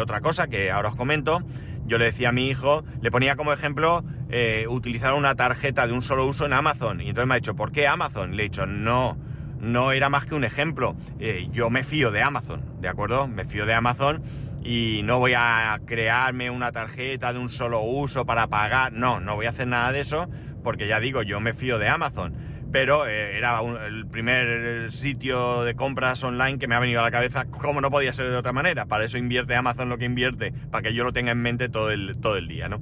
otra 0.00 0.22
cosa 0.22 0.46
que 0.46 0.70
ahora 0.70 0.88
os 0.88 0.96
comento, 0.96 1.40
yo 1.86 1.98
le 1.98 2.06
decía 2.06 2.30
a 2.30 2.32
mi 2.32 2.48
hijo, 2.48 2.84
le 3.00 3.10
ponía 3.10 3.36
como 3.36 3.52
ejemplo 3.52 4.04
eh, 4.30 4.66
utilizar 4.68 5.14
una 5.14 5.34
tarjeta 5.34 5.86
de 5.86 5.92
un 5.92 6.02
solo 6.02 6.26
uso 6.26 6.46
en 6.46 6.52
Amazon. 6.52 7.00
Y 7.00 7.08
entonces 7.08 7.28
me 7.28 7.34
ha 7.34 7.38
dicho, 7.38 7.54
¿por 7.54 7.72
qué 7.72 7.86
Amazon? 7.86 8.36
Le 8.36 8.44
he 8.44 8.48
dicho, 8.48 8.66
no, 8.66 9.18
no 9.58 9.92
era 9.92 10.08
más 10.08 10.26
que 10.26 10.34
un 10.34 10.44
ejemplo. 10.44 10.96
Eh, 11.18 11.48
yo 11.50 11.70
me 11.70 11.84
fío 11.84 12.10
de 12.10 12.22
Amazon, 12.22 12.80
¿de 12.80 12.88
acuerdo? 12.88 13.28
Me 13.28 13.44
fío 13.44 13.66
de 13.66 13.74
Amazon 13.74 14.22
y 14.62 15.02
no 15.04 15.18
voy 15.18 15.34
a 15.36 15.78
crearme 15.84 16.50
una 16.50 16.72
tarjeta 16.72 17.32
de 17.32 17.38
un 17.38 17.50
solo 17.50 17.82
uso 17.82 18.24
para 18.24 18.46
pagar. 18.46 18.92
No, 18.92 19.20
no 19.20 19.36
voy 19.36 19.46
a 19.46 19.50
hacer 19.50 19.66
nada 19.66 19.92
de 19.92 20.00
eso 20.00 20.28
porque 20.64 20.88
ya 20.88 20.98
digo, 20.98 21.22
yo 21.22 21.38
me 21.40 21.52
fío 21.52 21.78
de 21.78 21.88
Amazon, 21.88 22.34
pero 22.74 23.06
eh, 23.06 23.38
era 23.38 23.60
el 23.86 24.04
primer 24.04 24.90
sitio 24.90 25.62
de 25.62 25.76
compras 25.76 26.24
online 26.24 26.58
que 26.58 26.66
me 26.66 26.74
ha 26.74 26.80
venido 26.80 26.98
a 26.98 27.04
la 27.04 27.12
cabeza, 27.12 27.44
como 27.44 27.80
no 27.80 27.88
podía 27.88 28.12
ser 28.12 28.28
de 28.28 28.36
otra 28.36 28.52
manera. 28.52 28.86
Para 28.86 29.04
eso 29.04 29.16
invierte 29.16 29.54
Amazon 29.54 29.88
lo 29.88 29.96
que 29.96 30.06
invierte, 30.06 30.52
para 30.72 30.82
que 30.82 30.92
yo 30.92 31.04
lo 31.04 31.12
tenga 31.12 31.30
en 31.30 31.40
mente 31.40 31.68
todo 31.68 31.92
el, 31.92 32.16
todo 32.20 32.36
el 32.36 32.48
día, 32.48 32.68
¿no? 32.68 32.80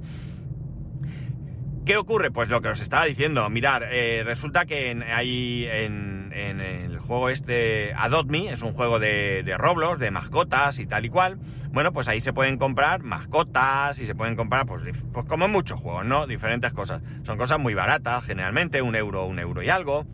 ¿Qué 1.85 1.97
ocurre? 1.97 2.31
Pues 2.31 2.47
lo 2.47 2.61
que 2.61 2.69
os 2.69 2.79
estaba 2.79 3.03
diciendo. 3.03 3.49
Mirar, 3.49 3.89
eh, 3.91 4.23
resulta 4.23 4.65
que 4.65 4.89
en, 4.89 5.03
hay 5.03 5.67
en, 5.69 6.31
el 6.31 6.97
juego 6.97 7.27
este 7.29 7.93
Adopt 7.93 8.29
Me, 8.29 8.53
es 8.53 8.61
un 8.61 8.71
juego 8.71 8.99
de, 8.99 9.53
Roblox, 9.57 9.99
de 9.99 10.09
mascotas 10.09 10.79
y 10.79 10.85
tal 10.85 11.03
y 11.03 11.09
cual. 11.09 11.39
Bueno, 11.73 11.91
pues 11.91 12.07
ahí 12.07 12.21
se 12.21 12.31
pueden 12.31 12.57
comprar 12.57 13.03
mascotas 13.03 13.99
y 13.99 14.05
se 14.05 14.15
pueden 14.15 14.37
comprar, 14.37 14.65
pues, 14.65 14.81
pues 15.11 15.25
como 15.25 15.43
en 15.43 15.51
muchos 15.51 15.77
juegos, 15.77 16.05
¿no? 16.05 16.25
Diferentes 16.25 16.71
cosas. 16.71 17.01
Son 17.23 17.37
cosas 17.37 17.59
muy 17.59 17.73
baratas, 17.73 18.23
generalmente, 18.23 18.81
un 18.81 18.95
euro, 18.95 19.25
un 19.25 19.39
euro 19.39 19.61
y 19.61 19.67
algo. 19.69 20.05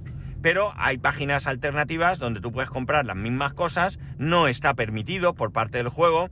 Pero 0.42 0.74
hay 0.76 0.98
páginas 0.98 1.46
alternativas 1.46 2.18
donde 2.18 2.42
tú 2.42 2.52
puedes 2.52 2.72
comprar 2.72 3.06
las 3.06 3.16
mismas 3.16 3.54
cosas, 3.54 4.00
no 4.18 4.48
está 4.48 4.74
permitido 4.74 5.36
por 5.36 5.52
parte 5.52 5.78
del 5.78 5.90
juego. 5.90 6.30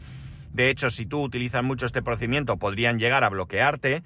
De 0.52 0.72
hecho, 0.72 0.90
si 0.90 1.06
tú 1.06 1.22
utilizas 1.22 1.64
mucho 1.64 1.86
este 1.86 2.02
procedimiento, 2.02 2.58
podrían 2.58 2.98
llegar 2.98 3.24
a 3.24 3.30
bloquearte. 3.30 4.02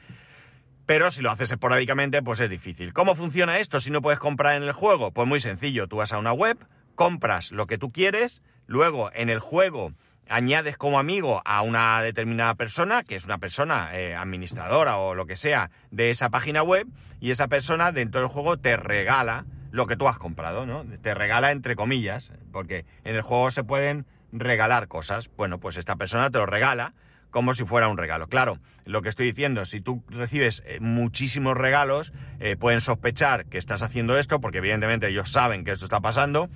Pero 0.86 1.12
si 1.12 1.22
lo 1.22 1.32
haces 1.32 1.52
esporádicamente, 1.52 2.22
pues 2.22 2.39
es 2.39 2.50
difícil. 2.50 2.94
¿Cómo 2.94 3.15
funciona 3.15 3.60
esto 3.60 3.80
si 3.80 3.91
no 3.91 4.02
puedes 4.02 4.20
comprar 4.20 4.56
en 4.56 4.63
el 4.63 4.74
juego? 4.74 5.12
Pues 5.12 5.28
muy 5.28 5.39
sencillo, 5.39 5.88
tú 5.88 5.98
vas 5.98 6.13
a 6.13 6.17
una 6.17 6.34
web, 6.34 6.58
compras 6.96 7.52
lo 7.52 7.67
que 7.67 7.78
tú 7.78 7.91
quieres, 7.91 8.41
luego 8.67 9.12
en 9.13 9.30
el 9.30 9.39
juego 9.39 9.94
añades 10.28 10.78
como 10.78 11.00
amigo 11.00 11.41
a 11.46 11.62
una 11.62 12.02
determinada 12.02 12.56
persona, 12.56 13.04
que 13.04 13.15
es 13.15 13.26
una 13.26 13.38
persona 13.38 13.89
eh, 13.94 14.15
administradora 14.15 14.98
o 14.98 15.13
lo 15.13 15.26
que 15.26 15.36
sea 15.36 15.72
de 15.91 16.10
esa 16.10 16.30
página 16.30 16.63
web, 16.63 16.88
y 17.20 17.32
esa 17.32 17.48
persona 17.48 17.91
dentro 17.91 18.22
del 18.22 18.30
juego 18.30 18.58
te 18.58 18.78
regala 18.78 19.46
lo 19.72 19.88
que 19.88 19.96
tú 19.96 20.08
has 20.08 20.17
comprado, 20.17 20.65
¿no? 20.65 20.84
Te 21.02 21.13
regala 21.13 21.52
entre 21.52 21.76
comillas, 21.76 22.32
porque 22.52 22.86
en 23.04 23.15
el 23.15 23.22
juego 23.22 23.52
se 23.52 23.63
pueden 23.63 24.06
regalar 24.32 24.88
cosas. 24.88 25.30
Bueno, 25.38 25.60
pues 25.60 25.78
esta 25.78 25.96
persona 25.96 26.30
te 26.30 26.38
lo 26.38 26.46
regala 26.46 26.94
como 27.32 27.54
si 27.54 27.65
fuera 27.65 27.88
un 27.88 27.98
regalo. 27.98 28.28
Claro, 28.28 28.60
lo 28.86 29.02
que 29.02 29.10
estoy 29.10 29.26
diciendo, 29.26 29.65
si 29.65 29.82
tú 29.82 30.04
recibes 30.10 30.62
eh, 30.65 30.80
muchísimos 30.80 31.58
regalos, 31.58 32.13
eh, 32.39 32.56
pueden 32.58 32.82
sospechar 32.82 33.46
que 33.46 33.58
estás 33.58 33.82
haciendo 33.82 34.17
esto, 34.17 34.39
porque 34.39 34.60
evidentemente 34.60 35.08
ellos 35.08 35.32
saben 35.32 35.63
que 35.63 35.72
esto 35.72 35.86
está 35.86 36.00
pasando, 36.02 36.50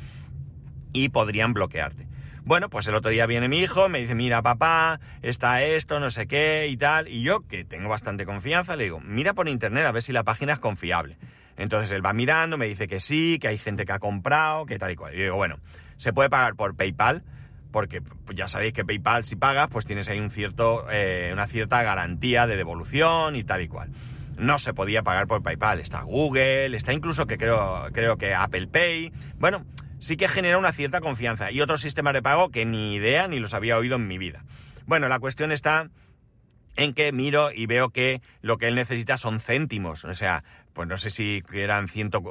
y 0.93 1.09
podrían 1.09 1.53
bloquearte. 1.53 2.07
Bueno, 2.43 2.69
pues 2.69 2.87
el 2.87 2.93
otro 2.93 3.09
día 3.09 3.25
viene 3.25 3.49
mi 3.49 3.59
hijo, 3.59 3.89
me 3.89 3.99
dice, 3.99 4.13
mira 4.13 4.43
papá, 4.43 4.99
está 5.23 5.63
esto, 5.63 5.99
no 5.99 6.11
sé 6.11 6.27
qué 6.27 6.67
y 6.69 6.77
tal, 6.77 7.07
y 7.07 7.23
yo, 7.23 7.41
que 7.47 7.65
tengo 7.65 7.89
bastante 7.89 8.25
confianza, 8.25 8.75
le 8.75 8.83
digo, 8.83 8.99
mira 8.99 9.33
por 9.33 9.49
internet 9.49 9.85
a 9.85 9.91
ver 9.91 10.03
si 10.03 10.13
la 10.13 10.23
página 10.23 10.53
es 10.53 10.59
confiable. 10.59 11.17
Entonces 11.57 11.91
él 11.91 12.05
va 12.05 12.13
mirando, 12.13 12.57
me 12.57 12.67
dice 12.67 12.87
que 12.87 12.99
sí, 12.99 13.39
que 13.41 13.47
hay 13.47 13.57
gente 13.57 13.85
que 13.85 13.93
ha 13.93 13.99
comprado, 13.99 14.65
que 14.65 14.77
tal 14.77 14.91
y 14.91 14.95
cual. 14.95 15.15
Y 15.15 15.23
digo, 15.23 15.35
bueno, 15.35 15.57
se 15.97 16.13
puede 16.13 16.29
pagar 16.29 16.55
por 16.55 16.75
PayPal, 16.75 17.23
porque 17.75 17.99
pues, 18.01 18.37
ya 18.37 18.47
sabéis 18.47 18.71
que 18.71 18.85
PayPal 18.85 19.25
si 19.25 19.35
pagas, 19.35 19.67
pues 19.69 19.85
tienes 19.85 20.07
ahí 20.07 20.17
un 20.17 20.31
cierto, 20.31 20.85
eh, 20.89 21.31
una 21.33 21.45
cierta 21.45 21.83
garantía 21.83 22.47
de 22.47 22.55
devolución 22.55 23.35
y 23.35 23.43
tal 23.43 23.63
y 23.63 23.67
cual. 23.67 23.89
No 24.37 24.59
se 24.59 24.73
podía 24.73 25.03
pagar 25.03 25.27
por 25.27 25.43
PayPal. 25.43 25.81
Está 25.81 26.03
Google, 26.03 26.73
está 26.77 26.93
incluso 26.93 27.25
que 27.25 27.37
creo, 27.37 27.89
creo 27.91 28.15
que 28.15 28.33
Apple 28.33 28.67
Pay. 28.67 29.11
Bueno, 29.39 29.65
sí 29.99 30.15
que 30.15 30.29
genera 30.29 30.57
una 30.57 30.71
cierta 30.71 31.01
confianza. 31.01 31.51
Y 31.51 31.59
otros 31.59 31.81
sistemas 31.81 32.13
de 32.13 32.21
pago 32.21 32.47
que 32.47 32.65
ni 32.65 32.95
idea 32.95 33.27
ni 33.27 33.41
los 33.41 33.53
había 33.53 33.77
oído 33.77 33.97
en 33.97 34.07
mi 34.07 34.17
vida. 34.17 34.45
Bueno, 34.85 35.09
la 35.09 35.19
cuestión 35.19 35.51
está 35.51 35.89
en 36.77 36.93
que 36.93 37.11
miro 37.11 37.51
y 37.51 37.65
veo 37.65 37.89
que 37.89 38.21
lo 38.41 38.57
que 38.57 38.69
él 38.69 38.75
necesita 38.75 39.17
son 39.17 39.41
céntimos. 39.41 40.05
O 40.05 40.15
sea, 40.15 40.45
pues 40.71 40.87
no 40.87 40.97
sé 40.97 41.09
si 41.09 41.43
eran 41.51 41.89
ciento, 41.89 42.23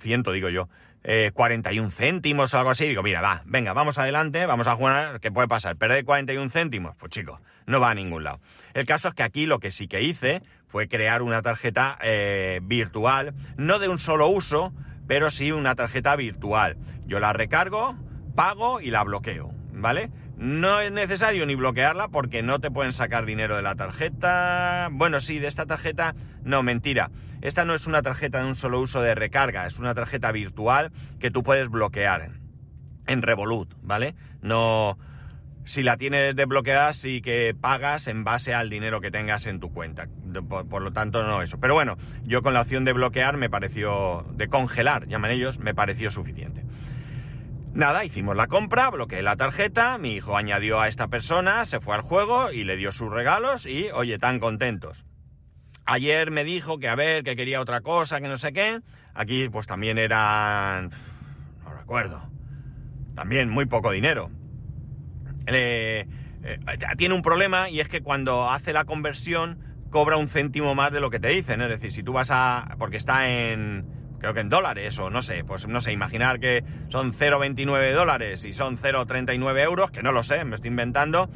ciento 0.00 0.32
digo 0.32 0.48
yo, 0.48 0.68
eh, 1.02 1.30
41 1.34 1.90
céntimos 1.90 2.52
o 2.54 2.58
algo 2.58 2.70
así. 2.70 2.86
Digo, 2.86 3.02
mira, 3.02 3.20
va, 3.20 3.42
venga, 3.46 3.72
vamos 3.72 3.98
adelante, 3.98 4.46
vamos 4.46 4.66
a 4.66 4.76
jugar, 4.76 5.20
¿qué 5.20 5.30
puede 5.30 5.48
pasar? 5.48 5.76
¿Perder 5.76 6.04
41 6.04 6.50
céntimos? 6.50 6.96
Pues 6.96 7.10
chico, 7.10 7.40
no 7.66 7.80
va 7.80 7.90
a 7.90 7.94
ningún 7.94 8.24
lado. 8.24 8.40
El 8.74 8.86
caso 8.86 9.08
es 9.08 9.14
que 9.14 9.22
aquí 9.22 9.46
lo 9.46 9.58
que 9.58 9.70
sí 9.70 9.88
que 9.88 10.02
hice 10.02 10.42
fue 10.68 10.88
crear 10.88 11.22
una 11.22 11.42
tarjeta 11.42 11.98
eh, 12.02 12.60
virtual, 12.62 13.34
no 13.56 13.78
de 13.78 13.88
un 13.88 13.98
solo 13.98 14.28
uso, 14.28 14.72
pero 15.06 15.30
sí 15.30 15.52
una 15.52 15.74
tarjeta 15.74 16.14
virtual. 16.16 16.76
Yo 17.06 17.18
la 17.18 17.32
recargo, 17.32 17.96
pago 18.36 18.80
y 18.80 18.90
la 18.90 19.02
bloqueo, 19.02 19.52
¿vale? 19.72 20.10
No 20.36 20.80
es 20.80 20.90
necesario 20.90 21.44
ni 21.44 21.54
bloquearla 21.54 22.08
porque 22.08 22.42
no 22.42 22.60
te 22.60 22.70
pueden 22.70 22.92
sacar 22.92 23.26
dinero 23.26 23.56
de 23.56 23.62
la 23.62 23.74
tarjeta. 23.74 24.88
Bueno, 24.90 25.20
sí, 25.20 25.38
de 25.38 25.48
esta 25.48 25.66
tarjeta, 25.66 26.14
no, 26.44 26.62
mentira. 26.62 27.10
Esta 27.42 27.64
no 27.64 27.74
es 27.74 27.86
una 27.86 28.02
tarjeta 28.02 28.42
de 28.42 28.48
un 28.48 28.54
solo 28.54 28.80
uso 28.80 29.00
de 29.00 29.14
recarga, 29.14 29.66
es 29.66 29.78
una 29.78 29.94
tarjeta 29.94 30.30
virtual 30.30 30.92
que 31.18 31.30
tú 31.30 31.42
puedes 31.42 31.68
bloquear 31.68 32.30
en 33.06 33.22
Revolut, 33.22 33.74
¿vale? 33.82 34.14
No, 34.42 34.98
si 35.64 35.82
la 35.82 35.96
tienes 35.96 36.36
desbloqueada, 36.36 36.92
sí 36.92 37.22
que 37.22 37.54
pagas 37.58 38.08
en 38.08 38.24
base 38.24 38.54
al 38.54 38.70
dinero 38.70 39.00
que 39.00 39.10
tengas 39.10 39.46
en 39.46 39.60
tu 39.60 39.72
cuenta. 39.72 40.06
Por, 40.48 40.68
por, 40.68 40.82
lo 40.82 40.92
tanto, 40.92 41.22
no 41.22 41.42
eso. 41.42 41.58
Pero 41.58 41.74
bueno, 41.74 41.96
yo 42.24 42.42
con 42.42 42.54
la 42.54 42.62
opción 42.62 42.84
de 42.84 42.92
bloquear 42.92 43.36
me 43.36 43.50
pareció, 43.50 44.26
de 44.32 44.48
congelar, 44.48 45.06
llaman 45.06 45.30
ellos, 45.30 45.58
me 45.58 45.74
pareció 45.74 46.10
suficiente. 46.10 46.64
Nada, 47.72 48.04
hicimos 48.04 48.34
la 48.34 48.48
compra, 48.48 48.90
bloqueé 48.90 49.22
la 49.22 49.36
tarjeta, 49.36 49.96
mi 49.96 50.14
hijo 50.14 50.36
añadió 50.36 50.80
a 50.80 50.88
esta 50.88 51.06
persona, 51.06 51.64
se 51.64 51.80
fue 51.80 51.94
al 51.94 52.00
juego 52.00 52.50
y 52.50 52.64
le 52.64 52.76
dio 52.76 52.90
sus 52.90 53.10
regalos 53.10 53.64
y, 53.64 53.90
oye, 53.92 54.18
tan 54.18 54.40
contentos. 54.40 55.04
Ayer 55.92 56.30
me 56.30 56.44
dijo 56.44 56.78
que 56.78 56.86
a 56.86 56.94
ver, 56.94 57.24
que 57.24 57.34
quería 57.34 57.60
otra 57.60 57.80
cosa, 57.80 58.20
que 58.20 58.28
no 58.28 58.38
sé 58.38 58.52
qué. 58.52 58.78
Aquí 59.12 59.48
pues 59.48 59.66
también 59.66 59.98
eran... 59.98 60.90
no 61.64 61.74
recuerdo. 61.76 62.22
También 63.16 63.48
muy 63.48 63.66
poco 63.66 63.90
dinero. 63.90 64.30
Eh, 65.48 66.06
eh, 66.44 66.58
tiene 66.96 67.16
un 67.16 67.22
problema 67.22 67.70
y 67.70 67.80
es 67.80 67.88
que 67.88 68.02
cuando 68.02 68.48
hace 68.48 68.72
la 68.72 68.84
conversión 68.84 69.58
cobra 69.90 70.16
un 70.16 70.28
céntimo 70.28 70.76
más 70.76 70.92
de 70.92 71.00
lo 71.00 71.10
que 71.10 71.18
te 71.18 71.26
dicen. 71.26 71.60
Es 71.60 71.68
decir, 71.68 71.90
si 71.90 72.04
tú 72.04 72.12
vas 72.12 72.30
a... 72.30 72.76
porque 72.78 72.96
está 72.96 73.28
en... 73.28 73.84
creo 74.20 74.32
que 74.32 74.42
en 74.42 74.48
dólares 74.48 74.96
o 75.00 75.10
no 75.10 75.22
sé, 75.22 75.42
pues 75.42 75.66
no 75.66 75.80
sé, 75.80 75.90
imaginar 75.90 76.38
que 76.38 76.62
son 76.86 77.12
0,29 77.12 77.94
dólares 77.94 78.44
y 78.44 78.52
son 78.52 78.78
0,39 78.78 79.60
euros, 79.64 79.90
que 79.90 80.04
no 80.04 80.12
lo 80.12 80.22
sé, 80.22 80.44
me 80.44 80.54
estoy 80.54 80.70
inventando, 80.70 81.28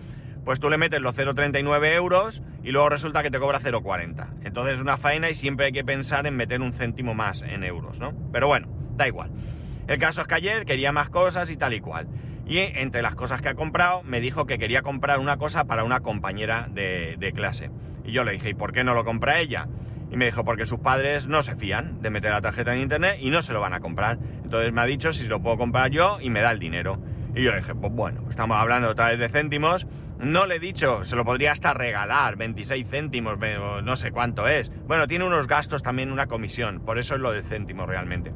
pues 0.45 0.61
tú 0.61 0.69
le 0.71 0.79
metes 0.79 1.01
los 1.01 1.17
0,39 1.17 1.95
euros 1.95 2.43
y 2.63 2.71
luego 2.71 2.89
resulta 2.89 3.23
que 3.23 3.31
te 3.31 3.39
cobra 3.39 3.61
0,40. 3.61 4.45
Entonces 4.45 4.75
es 4.75 4.81
una 4.81 4.99
faena 4.99 5.31
y 5.31 5.35
siempre 5.35 5.67
hay 5.67 5.73
que 5.73 5.85
pensar 5.85 6.27
en 6.27 6.37
meter 6.37 6.61
un 6.61 6.73
céntimo 6.73 7.15
más 7.15 7.43
en 7.43 7.65
euros, 7.65 7.99
¿no? 7.99 8.13
Pero 8.33 8.47
bueno, 8.47 8.69
da 8.97 9.09
igual. 9.09 9.31
El 9.87 9.99
caso 9.99 10.23
es 10.23 10.27
que 10.27 10.35
ayer 10.35 10.65
quería 10.65 10.93
más 10.93 11.11
cosas 11.11 11.51
y 11.51 11.57
tal 11.57 11.75
y 11.75 11.81
cual. 11.81 12.09
Y 12.47 12.59
entre 12.59 13.03
las 13.03 13.15
cosas 13.15 13.41
que 13.41 13.49
ha 13.49 13.55
comprado, 13.55 14.03
me 14.03 14.21
dijo 14.21 14.47
que 14.47 14.59
quería 14.59 14.83
comprar 14.83 15.19
una 15.19 15.37
cosa 15.37 15.65
para 15.65 15.85
una 15.85 16.01
compañera 16.01 16.69
de, 16.71 17.33
clase. 17.35 17.71
Y 18.05 18.13
yo 18.13 18.23
le 18.23 18.33
dije, 18.33 18.51
¿y 18.51 18.55
por 18.55 18.73
qué 18.73 18.85
no 18.85 18.95
lo 18.95 19.05
compra 19.05 19.41
ella? 19.41 19.67
Y 20.11 20.17
me 20.17 20.27
dijo, 20.27 20.45
porque 20.45 20.67
sus 20.67 20.79
padres 20.79 21.27
no 21.27 21.43
se 21.43 21.57
fían 21.57 22.03
de 22.03 22.11
meter 22.11 22.33
la 22.33 22.43
tarjeta 22.43 22.75
en 22.75 22.81
internet 22.81 23.17
y 23.21 23.31
no 23.31 23.43
se 23.43 23.53
lo 23.53 23.61
van 23.61 23.73
a 23.73 23.81
comprar. 23.81 24.19
Entonces 24.43 24.73
me 24.73 24.83
ha 24.83 24.87
dicho 24.87 25.13
si 25.13 25.27
lo 25.27 25.41
puedo 25.41 25.57
comprar 25.57 25.91
yo 25.91 26.19
y 26.21 26.31
me 26.31 26.41
da 26.41 26.51
el 26.51 26.59
dinero. 26.59 26.99
Y 27.35 27.43
yo 27.43 27.55
dije, 27.55 27.75
pues 27.75 27.93
bueno, 27.93 28.25
estamos 28.31 28.57
hablando 28.59 28.91
otra 28.91 29.09
vez 29.09 29.19
de 29.19 29.29
céntimos. 29.29 29.87
No 30.25 30.47
le 30.47 30.57
he 30.57 30.59
dicho, 30.59 31.05
se 31.05 31.17
lo 31.17 31.25
podría 31.25 31.53
hasta 31.53 31.75
regalar, 31.75 32.37
26 32.37 32.87
céntimos, 32.89 33.39
no 33.83 33.97
sé 33.97 34.11
cuánto 34.11 34.49
es. 34.49 34.71
Bueno, 34.87 35.07
tiene 35.07 35.25
unos 35.27 35.47
gastos 35.47 35.83
también, 35.83 36.11
una 36.11 36.27
comisión, 36.27 36.81
por 36.81 36.99
eso 36.99 37.15
es 37.15 37.21
lo 37.21 37.33
de 37.33 37.43
céntimos 37.43 37.87
realmente. 37.87 38.33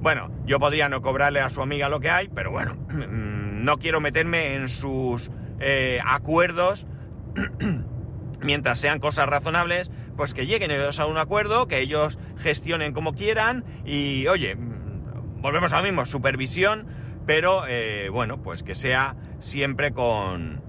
Bueno, 0.00 0.30
yo 0.44 0.60
podría 0.60 0.88
no 0.88 1.02
cobrarle 1.02 1.40
a 1.40 1.50
su 1.50 1.62
amiga 1.62 1.88
lo 1.88 2.00
que 2.00 2.10
hay, 2.10 2.28
pero 2.28 2.50
bueno, 2.52 2.76
no 2.88 3.78
quiero 3.78 4.00
meterme 4.00 4.54
en 4.54 4.68
sus 4.68 5.30
eh, 5.58 5.98
acuerdos 6.06 6.86
mientras 8.40 8.78
sean 8.78 9.00
cosas 9.00 9.26
razonables, 9.26 9.90
pues 10.16 10.32
que 10.32 10.46
lleguen 10.46 10.70
ellos 10.70 11.00
a 11.00 11.06
un 11.06 11.18
acuerdo, 11.18 11.66
que 11.66 11.80
ellos 11.80 12.18
gestionen 12.38 12.92
como 12.92 13.14
quieran 13.14 13.64
y, 13.84 14.28
oye, 14.28 14.56
volvemos 14.56 15.72
a 15.72 15.78
lo 15.78 15.82
mismo, 15.82 16.06
supervisión, 16.06 16.86
pero 17.26 17.66
eh, 17.66 18.10
bueno, 18.10 18.42
pues 18.42 18.62
que 18.62 18.76
sea 18.76 19.16
siempre 19.40 19.92
con, 19.92 20.62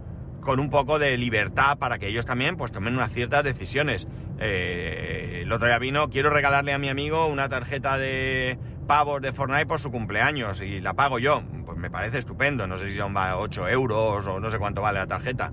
con, 0.48 0.62
un 0.62 0.70
poco 0.70 0.98
de 0.98 1.18
libertad 1.18 1.78
para 1.78 2.00
que 2.00 2.08
ellos 2.08 2.26
también 2.26 2.56
pues 2.56 2.72
tomen 2.72 2.96
unas 2.96 3.12
ciertas 3.12 3.44
decisiones. 3.44 4.08
Eh, 4.40 5.42
el 5.44 5.52
otro 5.52 5.68
día 5.68 5.78
vino, 5.78 6.10
quiero 6.10 6.30
regalarle 6.30 6.72
a 6.72 6.78
mi 6.78 6.88
amigo 6.88 7.28
una 7.28 7.50
tarjeta 7.50 7.98
de 7.98 8.58
pavos 8.88 9.22
de 9.22 9.34
Fortnite 9.34 9.66
por 9.66 9.82
su 9.82 9.92
cumpleaños 9.92 10.62
y 10.62 10.80
la 10.80 10.94
pago 10.94 11.20
yo. 11.20 11.44
Pues 11.66 11.78
me 11.78 11.92
parece 11.92 12.20
estupendo, 12.20 12.66
no 12.66 12.78
sé 12.78 12.90
si 12.90 12.96
son 12.96 13.14
8 13.18 13.68
euros 13.68 14.26
o 14.26 14.40
no 14.40 14.50
sé 14.50 14.58
cuánto 14.58 14.82
vale 14.82 15.00
la 15.00 15.08
tarjeta. 15.08 15.52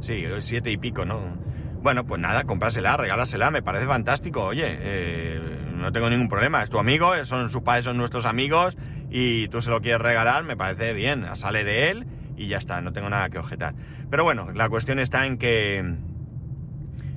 Sí, 0.00 0.24
7 0.38 0.70
y 0.70 0.76
pico, 0.76 1.04
¿no? 1.04 1.18
Bueno, 1.82 2.04
pues 2.04 2.20
nada, 2.20 2.44
comprársela, 2.44 2.96
regálasela, 2.96 3.50
me 3.50 3.62
parece 3.62 3.86
fantástico, 3.86 4.44
oye, 4.44 4.78
eh, 4.80 5.40
no 5.74 5.90
tengo 5.90 6.08
ningún 6.08 6.28
problema, 6.28 6.62
es 6.62 6.70
tu 6.70 6.78
amigo, 6.78 7.12
son 7.24 7.50
sus 7.50 7.62
padres, 7.62 7.86
son 7.86 7.96
nuestros 7.96 8.26
amigos 8.26 8.76
y 9.10 9.48
tú 9.48 9.60
se 9.60 9.70
lo 9.70 9.80
quieres 9.80 10.00
regalar, 10.00 10.44
me 10.44 10.56
parece 10.56 10.92
bien, 10.92 11.24
sale 11.34 11.64
de 11.64 11.90
él 11.90 12.06
y 12.40 12.46
ya 12.48 12.56
está, 12.56 12.80
no 12.80 12.92
tengo 12.92 13.10
nada 13.10 13.28
que 13.28 13.38
objetar. 13.38 13.74
Pero 14.10 14.24
bueno, 14.24 14.50
la 14.52 14.70
cuestión 14.70 14.98
está 14.98 15.26
en 15.26 15.36
que 15.36 15.96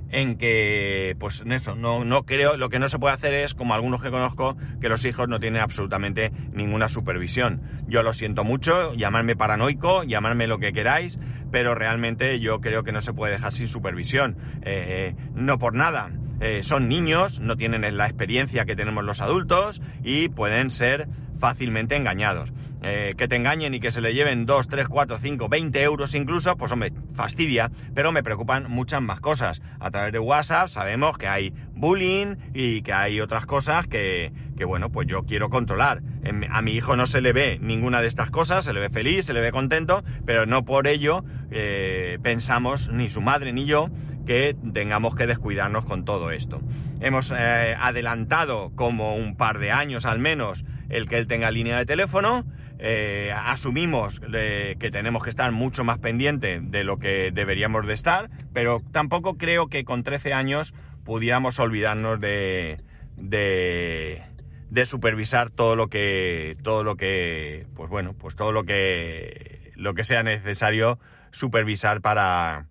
en 0.10 0.38
que, 0.38 1.16
pues 1.18 1.42
en 1.42 1.54
eso, 1.54 1.76
no, 1.76 2.06
no 2.06 2.24
creo, 2.24 2.56
lo 2.56 2.70
que 2.70 2.78
no 2.78 2.88
se 2.88 3.00
puede 3.00 3.16
hacer 3.16 3.34
es, 3.34 3.56
como 3.56 3.74
algunos 3.74 4.04
que 4.04 4.12
conozco, 4.12 4.56
que 4.80 4.90
los 4.90 5.04
hijos 5.06 5.28
no 5.28 5.40
tienen 5.40 5.62
absolutamente 5.62 6.32
ninguna 6.52 6.88
supervisión. 6.88 7.64
Yo 7.88 8.04
lo 8.04 8.14
siento 8.14 8.44
mucho, 8.44 8.94
llamarme 8.94 9.36
paranoico, 9.36 10.04
llamarme 10.04 10.46
lo 10.46 10.60
que 10.60 10.72
queráis, 10.72 11.18
pero 11.52 11.74
realmente 11.74 12.40
yo 12.40 12.62
creo 12.62 12.84
que 12.84 12.92
no 12.92 13.02
se 13.02 13.14
puede 13.14 13.34
dejar 13.34 13.54
sin 13.54 13.68
supervisión. 13.68 14.38
Eh, 14.62 15.16
no 15.34 15.58
por 15.58 15.74
nada. 15.74 16.12
Eh, 16.42 16.62
son 16.62 16.90
niños, 16.90 17.40
no 17.40 17.56
tienen 17.56 17.98
la 17.98 18.06
experiencia 18.06 18.66
que 18.66 18.76
tenemos 18.76 19.04
los 19.04 19.20
adultos 19.20 19.82
y 20.04 20.30
pueden 20.30 20.70
ser 20.70 21.08
fácilmente 21.40 21.96
engañados. 21.96 22.54
Eh, 22.86 23.14
que 23.18 23.30
te 23.30 23.38
engañen 23.38 23.74
y 23.74 23.80
que 23.80 23.92
se 23.92 24.02
le 24.02 24.14
lleven 24.14 24.46
2, 24.46 24.68
3, 24.68 24.90
4, 24.90 25.18
5, 25.22 25.48
20 25.48 25.82
euros 25.84 26.14
incluso, 26.16 26.58
pues 26.58 26.70
hombre, 26.74 26.92
fastidia, 27.16 27.72
pero 27.96 28.12
me 28.12 28.24
preocupan 28.24 28.70
muchas 28.70 29.02
más 29.02 29.22
cosas. 29.22 29.62
A 29.80 29.90
través 29.90 30.12
de 30.12 30.20
WhatsApp 30.20 30.68
sabemos 30.68 31.18
que 31.18 31.28
hay 31.28 31.54
bullying 31.74 32.36
y 32.54 32.82
que 32.82 32.92
hay 32.92 33.22
otras 33.22 33.46
cosas 33.46 33.88
que, 33.88 34.34
que 34.58 34.66
bueno, 34.66 34.90
pues 34.90 35.08
yo 35.08 35.24
quiero 35.24 35.50
controlar. 35.50 36.02
A 36.50 36.62
mi 36.62 36.74
hijo 36.74 36.98
no 36.98 37.08
se 37.08 37.22
le 37.22 37.32
ve 37.32 37.58
ninguna 37.62 38.02
de 38.02 38.08
estas 38.08 38.30
cosas, 38.30 38.66
se 38.66 38.74
le 38.74 38.82
ve 38.82 38.90
feliz, 38.90 39.26
se 39.26 39.34
le 39.34 39.40
ve 39.40 39.52
contento, 39.52 40.04
pero 40.26 40.46
no 40.46 40.66
por 40.66 40.88
ello 40.88 41.24
eh, 41.52 42.20
pensamos, 42.22 42.90
ni 42.90 43.10
su 43.10 43.22
madre 43.22 43.54
ni 43.54 43.66
yo, 43.66 43.90
que 44.26 44.56
tengamos 44.74 45.16
que 45.16 45.28
descuidarnos 45.28 45.86
con 45.86 46.06
todo 46.06 46.32
esto. 46.32 46.62
Hemos 47.00 47.32
eh, 47.32 47.76
adelantado 47.80 48.72
como 48.76 49.16
un 49.16 49.36
par 49.36 49.60
de 49.60 49.72
años 49.72 50.06
al 50.06 50.20
menos 50.20 50.66
el 50.90 51.08
que 51.08 51.18
él 51.18 51.28
tenga 51.28 51.52
línea 51.52 51.78
de 51.78 51.86
teléfono, 51.86 52.46
eh, 52.80 53.32
asumimos 53.36 54.22
eh, 54.34 54.76
que 54.80 54.92
tenemos 54.92 55.24
que 55.24 55.30
estar 55.30 55.52
mucho 55.52 55.84
más 55.84 56.00
pendiente 56.00 56.60
de 56.62 56.84
lo 56.84 56.98
que 56.98 57.32
deberíamos 57.32 57.88
de 57.88 57.94
estar, 57.94 58.30
pero 58.54 58.82
tampoco 58.92 59.38
creo 59.38 59.68
que 59.68 59.86
con 59.86 60.04
13 60.04 60.34
años 60.34 60.74
pudiéramos 61.04 61.60
olvidarnos 61.60 62.20
de, 62.20 62.82
de, 63.18 64.24
de, 64.70 64.86
supervisar 64.86 65.50
todo 65.50 65.76
lo 65.76 65.88
que, 65.88 66.58
todo 66.64 66.84
lo 66.84 66.96
que, 66.96 67.68
pues 67.76 67.90
bueno, 67.90 68.14
pues 68.14 68.36
todo 68.36 68.52
lo 68.52 68.64
que, 68.64 69.72
lo 69.76 69.94
que 69.94 70.04
sea 70.04 70.24
necesario 70.24 71.00
supervisar 71.32 72.02
para, 72.02 72.68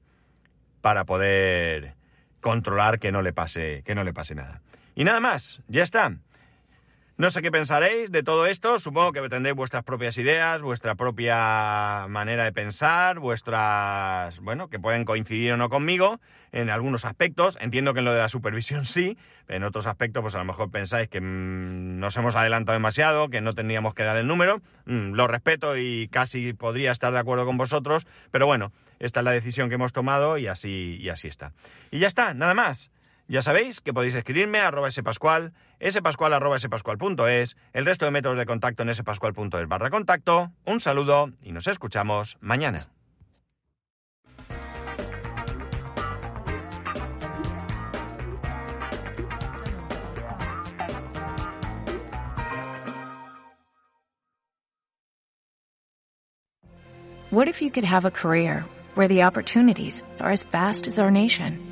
para 0.81 1.05
poder 1.05 1.95
controlar 2.41 2.99
que 2.99 3.13
no 3.13 3.23
le 3.23 3.33
pase, 3.33 3.83
que 3.85 3.95
no 3.95 4.05
le 4.05 4.13
pase 4.13 4.35
nada. 4.35 4.61
Y 4.95 5.05
nada 5.05 5.21
más, 5.21 5.61
ya 5.69 5.83
está. 5.83 6.17
No 7.19 7.31
sé 7.31 7.43
qué 7.43 7.51
pensaréis 7.51 8.11
de 8.11 8.23
todo 8.23 8.47
esto, 8.47 8.79
supongo 8.79 9.13
que 9.13 9.29
tendréis 9.29 9.55
vuestras 9.55 9.85
propias 9.85 10.17
ideas, 10.17 10.63
vuestra 10.63 10.95
propia 10.95 12.07
manera 12.09 12.45
de 12.45 12.53
pensar, 12.53 13.19
vuestras, 13.19 14.41
bueno, 14.41 14.69
que 14.69 14.79
pueden 14.79 15.05
coincidir 15.05 15.53
o 15.53 15.57
no 15.59 15.69
conmigo 15.69 16.21
en 16.53 16.71
algunos 16.71 17.05
aspectos. 17.05 17.59
Entiendo 17.61 17.93
que 17.93 17.99
en 17.99 18.07
lo 18.07 18.13
de 18.13 18.19
la 18.19 18.31
supervisión 18.31 18.87
sí, 18.87 19.19
en 19.49 19.63
otros 19.63 19.87
aspectos 19.87 20.23
pues 20.23 20.35
a 20.35 20.39
lo 20.39 20.47
mejor 20.47 20.71
pensáis 20.71 21.09
que 21.09 21.21
mmm, 21.21 21.99
nos 22.01 22.17
hemos 22.17 22.35
adelantado 22.35 22.77
demasiado, 22.77 23.29
que 23.29 23.43
no 23.43 23.55
tendríamos 23.55 23.95
que 23.95 24.05
dar 24.05 24.17
el 24.17 24.27
número. 24.27 24.63
Mm, 24.87 25.13
lo 25.13 25.27
respeto 25.27 25.77
y 25.77 26.09
casi 26.09 26.55
podría 26.55 26.93
estar 26.93 27.13
de 27.13 27.19
acuerdo 27.19 27.45
con 27.45 27.59
vosotros, 27.59 28.07
pero 28.31 28.47
bueno, 28.47 28.73
esta 29.01 29.21
es 29.21 29.25
la 29.25 29.33
decisión 29.33 29.69
que 29.69 29.75
hemos 29.75 29.93
tomado 29.93 30.39
y 30.39 30.47
así, 30.47 30.97
y 30.99 31.11
así 31.11 31.29
está. 31.29 31.53
Y 31.91 31.99
ya 31.99 32.07
está, 32.07 32.33
nada 32.33 32.55
más. 32.55 32.92
Ya 33.33 33.41
sabéis 33.41 33.81
que 33.81 33.95
podéis 33.95 34.15
escribirme 34.15 34.61
a 34.61 34.69
arroba 34.69 34.91
spascual, 34.91 35.55
spascual 35.81 36.35
arroba 36.35 36.59
spascual.es, 36.59 37.57
el 37.73 37.87
resto 37.87 38.05
de 38.05 38.11
métodos 38.11 38.37
de 38.37 38.45
contacto 38.45 38.83
en 38.83 38.95
spascual.es 38.95 39.69
barra 39.69 39.89
contacto. 39.89 40.53
Un 40.67 40.81
saludo 40.81 41.31
y 41.43 41.53
nos 41.53 41.67
escuchamos 41.67 42.37
mañana. 42.43 42.91
What 57.31 57.49
if 57.49 57.63
you 57.63 57.71
could 57.71 57.87
have 57.87 58.05
a 58.05 58.11
career 58.11 58.67
where 58.95 59.09
the 59.09 59.23
opportunities 59.23 60.03
are 60.21 60.31
as 60.31 60.43
vast 60.43 60.87
as 60.87 60.99
our 60.99 61.11
nation? 61.11 61.72